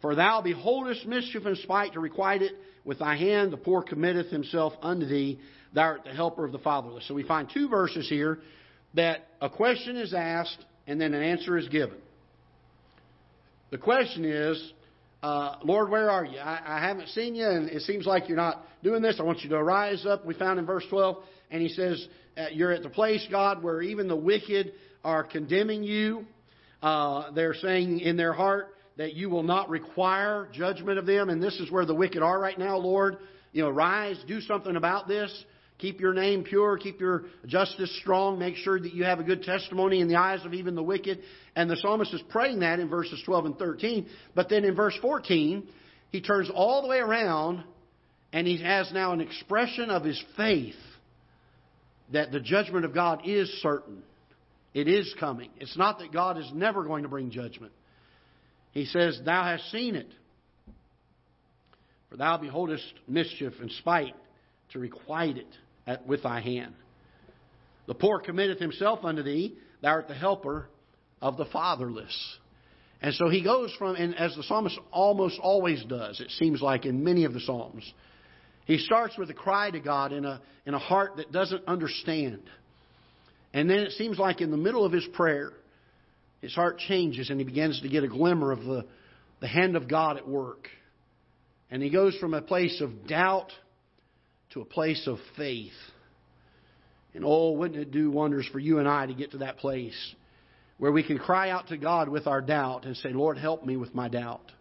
For 0.00 0.14
thou 0.14 0.40
beholdest 0.40 1.06
mischief 1.06 1.44
and 1.44 1.58
spite 1.58 1.92
to 1.92 2.00
requite 2.00 2.42
it 2.42 2.52
with 2.84 3.00
thy 3.00 3.16
hand. 3.16 3.52
The 3.52 3.56
poor 3.56 3.82
committeth 3.82 4.30
himself 4.30 4.72
unto 4.82 5.06
thee. 5.06 5.40
Thou 5.74 5.82
art 5.82 6.04
the 6.04 6.10
helper 6.10 6.44
of 6.44 6.52
the 6.52 6.58
fatherless. 6.58 7.06
So 7.06 7.14
we 7.14 7.22
find 7.22 7.48
two 7.52 7.68
verses 7.68 8.08
here 8.08 8.38
that 8.94 9.26
a 9.40 9.50
question 9.50 9.96
is 9.96 10.14
asked 10.14 10.64
and 10.86 11.00
then 11.00 11.12
an 11.14 11.22
answer 11.22 11.58
is 11.58 11.68
given. 11.68 11.98
The 13.70 13.78
question 13.78 14.24
is, 14.24 14.72
uh, 15.22 15.56
Lord, 15.62 15.90
where 15.90 16.10
are 16.10 16.24
you? 16.24 16.38
I, 16.38 16.78
I 16.78 16.80
haven't 16.80 17.08
seen 17.08 17.34
you, 17.34 17.46
and 17.46 17.68
it 17.68 17.82
seems 17.82 18.06
like 18.06 18.28
you're 18.28 18.36
not 18.36 18.64
doing 18.82 19.02
this. 19.02 19.16
I 19.18 19.22
want 19.22 19.42
you 19.42 19.50
to 19.50 19.62
rise 19.62 20.06
up. 20.06 20.24
We 20.24 20.34
found 20.34 20.58
in 20.58 20.64
verse 20.64 20.84
12, 20.88 21.16
and 21.50 21.60
he 21.60 21.68
says, 21.68 22.06
uh, 22.36 22.46
You're 22.52 22.72
at 22.72 22.82
the 22.82 22.88
place, 22.88 23.26
God, 23.30 23.62
where 23.62 23.82
even 23.82 24.08
the 24.08 24.16
wicked 24.16 24.72
are 25.04 25.22
condemning 25.22 25.82
you. 25.82 26.24
Uh, 26.82 27.30
they're 27.32 27.54
saying 27.54 28.00
in 28.00 28.16
their 28.16 28.32
heart 28.32 28.74
that 28.96 29.14
you 29.14 29.28
will 29.28 29.42
not 29.42 29.68
require 29.68 30.48
judgment 30.52 30.98
of 30.98 31.04
them, 31.04 31.28
and 31.28 31.42
this 31.42 31.58
is 31.60 31.70
where 31.70 31.84
the 31.84 31.94
wicked 31.94 32.22
are 32.22 32.38
right 32.38 32.58
now, 32.58 32.78
Lord. 32.78 33.18
You 33.52 33.64
know, 33.64 33.70
rise, 33.70 34.18
do 34.26 34.40
something 34.40 34.76
about 34.76 35.06
this. 35.06 35.44
Keep 35.80 36.00
your 36.00 36.12
name 36.12 36.44
pure. 36.44 36.76
Keep 36.76 37.00
your 37.00 37.24
justice 37.46 37.94
strong. 38.00 38.38
Make 38.38 38.56
sure 38.56 38.78
that 38.78 38.92
you 38.92 39.04
have 39.04 39.18
a 39.18 39.24
good 39.24 39.42
testimony 39.42 40.00
in 40.00 40.08
the 40.08 40.16
eyes 40.16 40.44
of 40.44 40.52
even 40.52 40.74
the 40.74 40.82
wicked. 40.82 41.20
And 41.56 41.70
the 41.70 41.76
psalmist 41.76 42.12
is 42.12 42.22
praying 42.28 42.60
that 42.60 42.78
in 42.80 42.88
verses 42.88 43.22
12 43.24 43.46
and 43.46 43.58
13. 43.58 44.06
But 44.34 44.50
then 44.50 44.64
in 44.64 44.74
verse 44.74 44.96
14, 45.00 45.66
he 46.10 46.20
turns 46.20 46.50
all 46.52 46.82
the 46.82 46.88
way 46.88 46.98
around 46.98 47.64
and 48.32 48.46
he 48.46 48.62
has 48.62 48.92
now 48.92 49.12
an 49.12 49.20
expression 49.20 49.90
of 49.90 50.04
his 50.04 50.22
faith 50.36 50.74
that 52.12 52.30
the 52.30 52.40
judgment 52.40 52.84
of 52.84 52.92
God 52.92 53.22
is 53.24 53.48
certain. 53.62 54.02
It 54.74 54.86
is 54.86 55.12
coming. 55.18 55.50
It's 55.58 55.76
not 55.76 55.98
that 56.00 56.12
God 56.12 56.38
is 56.38 56.48
never 56.54 56.84
going 56.84 57.04
to 57.04 57.08
bring 57.08 57.30
judgment. 57.30 57.72
He 58.72 58.84
says, 58.84 59.20
Thou 59.24 59.42
hast 59.44 59.70
seen 59.72 59.96
it. 59.96 60.08
For 62.10 62.16
thou 62.16 62.36
beholdest 62.36 62.92
mischief 63.08 63.54
and 63.60 63.70
spite 63.72 64.14
to 64.72 64.78
requite 64.78 65.36
it 65.36 65.46
with 66.06 66.22
thy 66.22 66.40
hand. 66.40 66.74
The 67.86 67.94
poor 67.94 68.20
committeth 68.20 68.58
himself 68.58 69.04
unto 69.04 69.22
thee, 69.22 69.56
thou 69.82 69.90
art 69.90 70.08
the 70.08 70.14
helper 70.14 70.68
of 71.20 71.36
the 71.36 71.46
fatherless. 71.46 72.38
And 73.02 73.14
so 73.14 73.28
he 73.28 73.42
goes 73.42 73.74
from, 73.78 73.96
and 73.96 74.14
as 74.14 74.34
the 74.36 74.42
psalmist 74.42 74.78
almost 74.92 75.38
always 75.40 75.82
does, 75.84 76.20
it 76.20 76.30
seems 76.32 76.60
like 76.60 76.84
in 76.84 77.02
many 77.02 77.24
of 77.24 77.32
the 77.32 77.40
Psalms, 77.40 77.90
he 78.66 78.78
starts 78.78 79.16
with 79.16 79.30
a 79.30 79.34
cry 79.34 79.70
to 79.70 79.80
God 79.80 80.12
in 80.12 80.24
a, 80.24 80.40
in 80.66 80.74
a 80.74 80.78
heart 80.78 81.16
that 81.16 81.32
doesn't 81.32 81.66
understand. 81.66 82.42
And 83.54 83.68
then 83.68 83.78
it 83.78 83.92
seems 83.92 84.18
like 84.18 84.40
in 84.40 84.50
the 84.50 84.56
middle 84.56 84.84
of 84.84 84.92
his 84.92 85.06
prayer, 85.14 85.52
his 86.40 86.54
heart 86.54 86.78
changes 86.78 87.30
and 87.30 87.40
he 87.40 87.44
begins 87.44 87.80
to 87.80 87.88
get 87.88 88.04
a 88.04 88.08
glimmer 88.08 88.52
of 88.52 88.64
the, 88.64 88.86
the 89.40 89.48
hand 89.48 89.76
of 89.76 89.88
God 89.88 90.18
at 90.18 90.28
work. 90.28 90.68
And 91.70 91.82
he 91.82 91.90
goes 91.90 92.16
from 92.18 92.34
a 92.34 92.42
place 92.42 92.80
of 92.80 93.06
doubt 93.06 93.50
to 94.50 94.60
a 94.60 94.64
place 94.64 95.06
of 95.06 95.18
faith. 95.36 95.72
And 97.14 97.24
oh, 97.24 97.52
wouldn't 97.52 97.80
it 97.80 97.90
do 97.90 98.10
wonders 98.10 98.48
for 98.52 98.58
you 98.58 98.78
and 98.78 98.88
I 98.88 99.06
to 99.06 99.14
get 99.14 99.32
to 99.32 99.38
that 99.38 99.58
place 99.58 100.14
where 100.78 100.92
we 100.92 101.02
can 101.02 101.18
cry 101.18 101.50
out 101.50 101.68
to 101.68 101.76
God 101.76 102.08
with 102.08 102.26
our 102.26 102.40
doubt 102.40 102.84
and 102.84 102.96
say, 102.96 103.12
Lord, 103.12 103.36
help 103.36 103.64
me 103.64 103.76
with 103.76 103.94
my 103.94 104.08
doubt. 104.08 104.52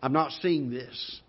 I'm 0.00 0.12
not 0.12 0.30
seeing 0.42 0.70
this. 0.70 1.20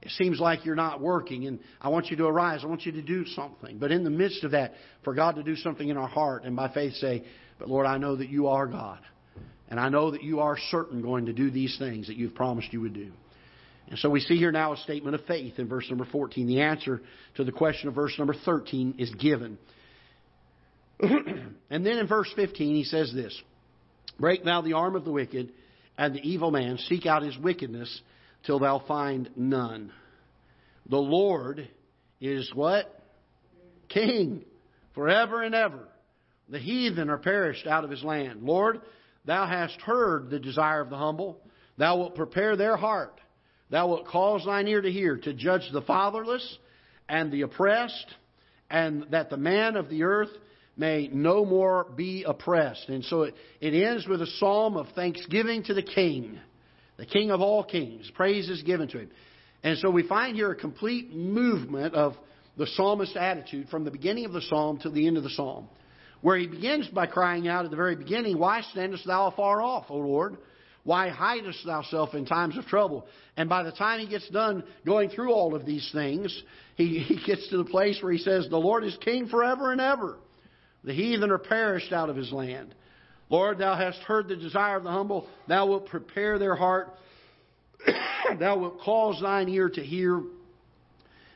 It 0.00 0.10
seems 0.12 0.38
like 0.38 0.64
you're 0.64 0.76
not 0.76 1.00
working, 1.00 1.46
and 1.46 1.58
I 1.80 1.88
want 1.88 2.06
you 2.06 2.16
to 2.18 2.26
arise. 2.26 2.60
I 2.62 2.68
want 2.68 2.86
you 2.86 2.92
to 2.92 3.02
do 3.02 3.26
something. 3.26 3.78
But 3.78 3.90
in 3.90 4.04
the 4.04 4.10
midst 4.10 4.44
of 4.44 4.52
that, 4.52 4.74
for 5.02 5.12
God 5.12 5.34
to 5.36 5.42
do 5.42 5.56
something 5.56 5.88
in 5.88 5.96
our 5.96 6.06
heart, 6.06 6.44
and 6.44 6.54
by 6.54 6.72
faith 6.72 6.94
say, 6.94 7.24
But 7.58 7.68
Lord, 7.68 7.86
I 7.86 7.98
know 7.98 8.14
that 8.14 8.28
you 8.28 8.46
are 8.46 8.66
God. 8.66 9.00
And 9.68 9.78
I 9.78 9.88
know 9.88 10.12
that 10.12 10.22
you 10.22 10.40
are 10.40 10.56
certain 10.70 11.02
going 11.02 11.26
to 11.26 11.32
do 11.32 11.50
these 11.50 11.76
things 11.78 12.06
that 12.06 12.16
you've 12.16 12.34
promised 12.34 12.72
you 12.72 12.80
would 12.80 12.94
do. 12.94 13.10
And 13.90 13.98
so 13.98 14.10
we 14.10 14.20
see 14.20 14.36
here 14.36 14.52
now 14.52 14.72
a 14.72 14.76
statement 14.76 15.14
of 15.14 15.24
faith 15.24 15.58
in 15.58 15.68
verse 15.68 15.88
number 15.88 16.04
14. 16.04 16.46
The 16.46 16.60
answer 16.60 17.00
to 17.36 17.44
the 17.44 17.52
question 17.52 17.88
of 17.88 17.94
verse 17.94 18.14
number 18.18 18.34
13 18.44 18.96
is 18.98 19.10
given. 19.14 19.58
and 21.00 21.56
then 21.70 21.98
in 21.98 22.06
verse 22.06 22.30
15 22.36 22.74
he 22.74 22.84
says 22.84 23.12
this 23.14 23.40
Break 24.20 24.44
thou 24.44 24.60
the 24.60 24.74
arm 24.74 24.94
of 24.94 25.04
the 25.04 25.12
wicked 25.12 25.52
and 25.96 26.14
the 26.14 26.20
evil 26.20 26.50
man, 26.50 26.78
seek 26.78 27.06
out 27.06 27.22
his 27.22 27.36
wickedness, 27.38 28.00
till 28.44 28.58
thou 28.58 28.82
find 28.86 29.30
none. 29.36 29.92
The 30.88 30.96
Lord 30.96 31.68
is 32.20 32.50
what? 32.54 33.02
King 33.88 34.44
forever 34.94 35.42
and 35.42 35.54
ever. 35.54 35.88
The 36.48 36.58
heathen 36.58 37.10
are 37.10 37.18
perished 37.18 37.66
out 37.66 37.84
of 37.84 37.90
his 37.90 38.02
land. 38.02 38.42
Lord, 38.42 38.80
thou 39.24 39.46
hast 39.46 39.80
heard 39.80 40.30
the 40.30 40.38
desire 40.38 40.80
of 40.80 40.90
the 40.90 40.96
humble. 40.96 41.40
Thou 41.76 41.98
wilt 41.98 42.14
prepare 42.14 42.56
their 42.56 42.76
heart. 42.76 43.20
Thou 43.70 43.88
wilt 43.88 44.06
cause 44.06 44.44
thine 44.44 44.68
ear 44.68 44.80
to 44.80 44.90
hear, 44.90 45.16
to 45.16 45.34
judge 45.34 45.68
the 45.72 45.82
fatherless 45.82 46.58
and 47.08 47.30
the 47.30 47.42
oppressed, 47.42 48.14
and 48.70 49.06
that 49.10 49.30
the 49.30 49.36
man 49.36 49.76
of 49.76 49.88
the 49.88 50.04
earth 50.04 50.30
may 50.76 51.10
no 51.12 51.44
more 51.44 51.86
be 51.96 52.24
oppressed. 52.24 52.88
And 52.88 53.04
so 53.04 53.22
it, 53.22 53.34
it 53.60 53.74
ends 53.74 54.06
with 54.06 54.22
a 54.22 54.26
psalm 54.26 54.76
of 54.76 54.86
thanksgiving 54.94 55.64
to 55.64 55.74
the 55.74 55.82
King, 55.82 56.38
the 56.96 57.06
King 57.06 57.30
of 57.30 57.40
all 57.40 57.64
kings. 57.64 58.10
Praise 58.14 58.48
is 58.48 58.62
given 58.62 58.88
to 58.88 59.00
him. 59.00 59.10
And 59.62 59.76
so 59.78 59.90
we 59.90 60.06
find 60.06 60.36
here 60.36 60.52
a 60.52 60.56
complete 60.56 61.12
movement 61.12 61.94
of 61.94 62.14
the 62.56 62.66
psalmist's 62.66 63.16
attitude 63.16 63.68
from 63.68 63.84
the 63.84 63.90
beginning 63.90 64.24
of 64.24 64.32
the 64.32 64.42
psalm 64.42 64.78
to 64.80 64.90
the 64.90 65.06
end 65.06 65.16
of 65.16 65.24
the 65.24 65.30
psalm, 65.30 65.68
where 66.20 66.36
he 66.36 66.46
begins 66.46 66.88
by 66.88 67.06
crying 67.06 67.48
out 67.48 67.64
at 67.64 67.70
the 67.70 67.76
very 67.76 67.96
beginning, 67.96 68.38
Why 68.38 68.62
standest 68.62 69.06
thou 69.06 69.28
afar 69.28 69.62
off, 69.62 69.86
O 69.88 69.96
Lord? 69.96 70.38
Why 70.84 71.08
hidest 71.08 71.66
thou 71.66 71.82
thyself 71.82 72.14
in 72.14 72.24
times 72.24 72.56
of 72.56 72.66
trouble? 72.66 73.06
And 73.36 73.48
by 73.48 73.62
the 73.62 73.72
time 73.72 74.00
he 74.00 74.08
gets 74.08 74.28
done 74.30 74.64
going 74.86 75.10
through 75.10 75.32
all 75.32 75.54
of 75.54 75.66
these 75.66 75.88
things, 75.92 76.42
he, 76.76 76.98
he 77.00 77.20
gets 77.26 77.48
to 77.50 77.58
the 77.58 77.64
place 77.64 78.02
where 78.02 78.12
he 78.12 78.18
says, 78.18 78.48
The 78.48 78.56
Lord 78.56 78.84
is 78.84 78.96
king 79.04 79.28
forever 79.28 79.72
and 79.72 79.80
ever. 79.80 80.16
The 80.84 80.94
heathen 80.94 81.30
are 81.30 81.38
perished 81.38 81.92
out 81.92 82.08
of 82.08 82.16
his 82.16 82.32
land. 82.32 82.74
Lord, 83.30 83.58
thou 83.58 83.76
hast 83.76 83.98
heard 83.98 84.28
the 84.28 84.36
desire 84.36 84.76
of 84.76 84.84
the 84.84 84.90
humble. 84.90 85.28
Thou 85.46 85.66
wilt 85.66 85.86
prepare 85.86 86.38
their 86.38 86.54
heart. 86.56 86.88
thou 88.38 88.58
wilt 88.58 88.80
cause 88.80 89.20
thine 89.20 89.48
ear 89.48 89.68
to 89.68 89.82
hear. 89.82 90.22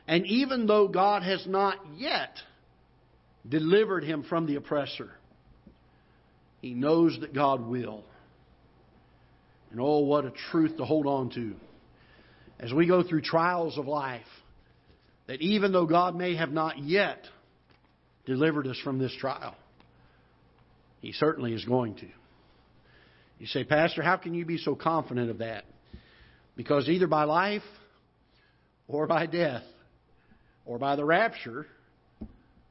And 0.07 0.25
even 0.25 0.65
though 0.65 0.87
God 0.87 1.23
has 1.23 1.45
not 1.45 1.77
yet 1.95 2.35
delivered 3.47 4.03
him 4.03 4.23
from 4.23 4.47
the 4.47 4.55
oppressor, 4.55 5.11
he 6.61 6.73
knows 6.73 7.17
that 7.21 7.33
God 7.33 7.67
will. 7.67 8.03
And 9.73 9.81
oh, 9.81 9.99
what 10.01 10.23
a 10.23 10.31
truth 10.51 10.77
to 10.77 10.85
hold 10.85 11.07
on 11.07 11.31
to. 11.31 11.55
As 12.59 12.71
we 12.71 12.85
go 12.85 13.01
through 13.01 13.21
trials 13.21 13.79
of 13.79 13.87
life, 13.87 14.21
that 15.25 15.41
even 15.41 15.71
though 15.71 15.87
God 15.87 16.15
may 16.15 16.35
have 16.35 16.51
not 16.51 16.77
yet 16.77 17.25
delivered 18.27 18.67
us 18.67 18.77
from 18.83 18.99
this 18.99 19.13
trial, 19.19 19.55
He 21.01 21.11
certainly 21.11 21.53
is 21.53 21.65
going 21.65 21.95
to. 21.95 22.07
You 23.39 23.47
say, 23.47 23.63
Pastor, 23.63 24.03
how 24.03 24.15
can 24.15 24.35
you 24.35 24.45
be 24.45 24.59
so 24.59 24.75
confident 24.75 25.31
of 25.31 25.39
that? 25.39 25.65
Because 26.55 26.87
either 26.87 27.07
by 27.07 27.23
life 27.23 27.63
or 28.87 29.07
by 29.07 29.25
death 29.25 29.63
or 30.67 30.77
by 30.77 30.95
the 30.95 31.03
rapture, 31.03 31.65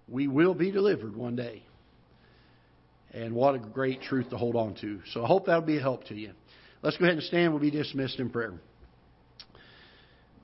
we 0.08 0.28
will 0.28 0.54
be 0.54 0.70
delivered 0.70 1.16
one 1.16 1.34
day. 1.34 1.64
And 3.12 3.34
what 3.34 3.56
a 3.56 3.58
great 3.58 4.02
truth 4.02 4.30
to 4.30 4.36
hold 4.36 4.54
on 4.54 4.76
to. 4.76 5.00
So 5.12 5.24
I 5.24 5.26
hope 5.26 5.46
that'll 5.46 5.62
be 5.62 5.78
a 5.78 5.82
help 5.82 6.04
to 6.04 6.14
you. 6.14 6.30
Let's 6.82 6.96
go 6.96 7.04
ahead 7.04 7.16
and 7.16 7.22
stand. 7.22 7.52
We'll 7.52 7.62
be 7.62 7.70
dismissed 7.70 8.18
in 8.18 8.28
prayer. 8.28 8.54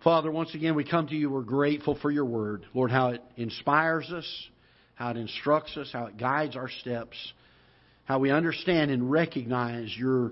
Father, 0.04 0.30
once 0.30 0.54
again, 0.54 0.76
we 0.76 0.84
come 0.84 1.08
to 1.08 1.16
you. 1.16 1.30
We're 1.30 1.42
grateful 1.42 1.98
for 2.00 2.12
your 2.12 2.26
word. 2.26 2.64
Lord, 2.74 2.92
how 2.92 3.08
it 3.08 3.22
inspires 3.36 4.08
us, 4.12 4.48
how 4.94 5.10
it 5.10 5.16
instructs 5.16 5.76
us, 5.76 5.90
how 5.92 6.06
it 6.06 6.16
guides 6.16 6.54
our 6.54 6.68
steps, 6.68 7.16
how 8.04 8.20
we 8.20 8.30
understand 8.30 8.92
and 8.92 9.10
recognize 9.10 9.92
your 9.98 10.30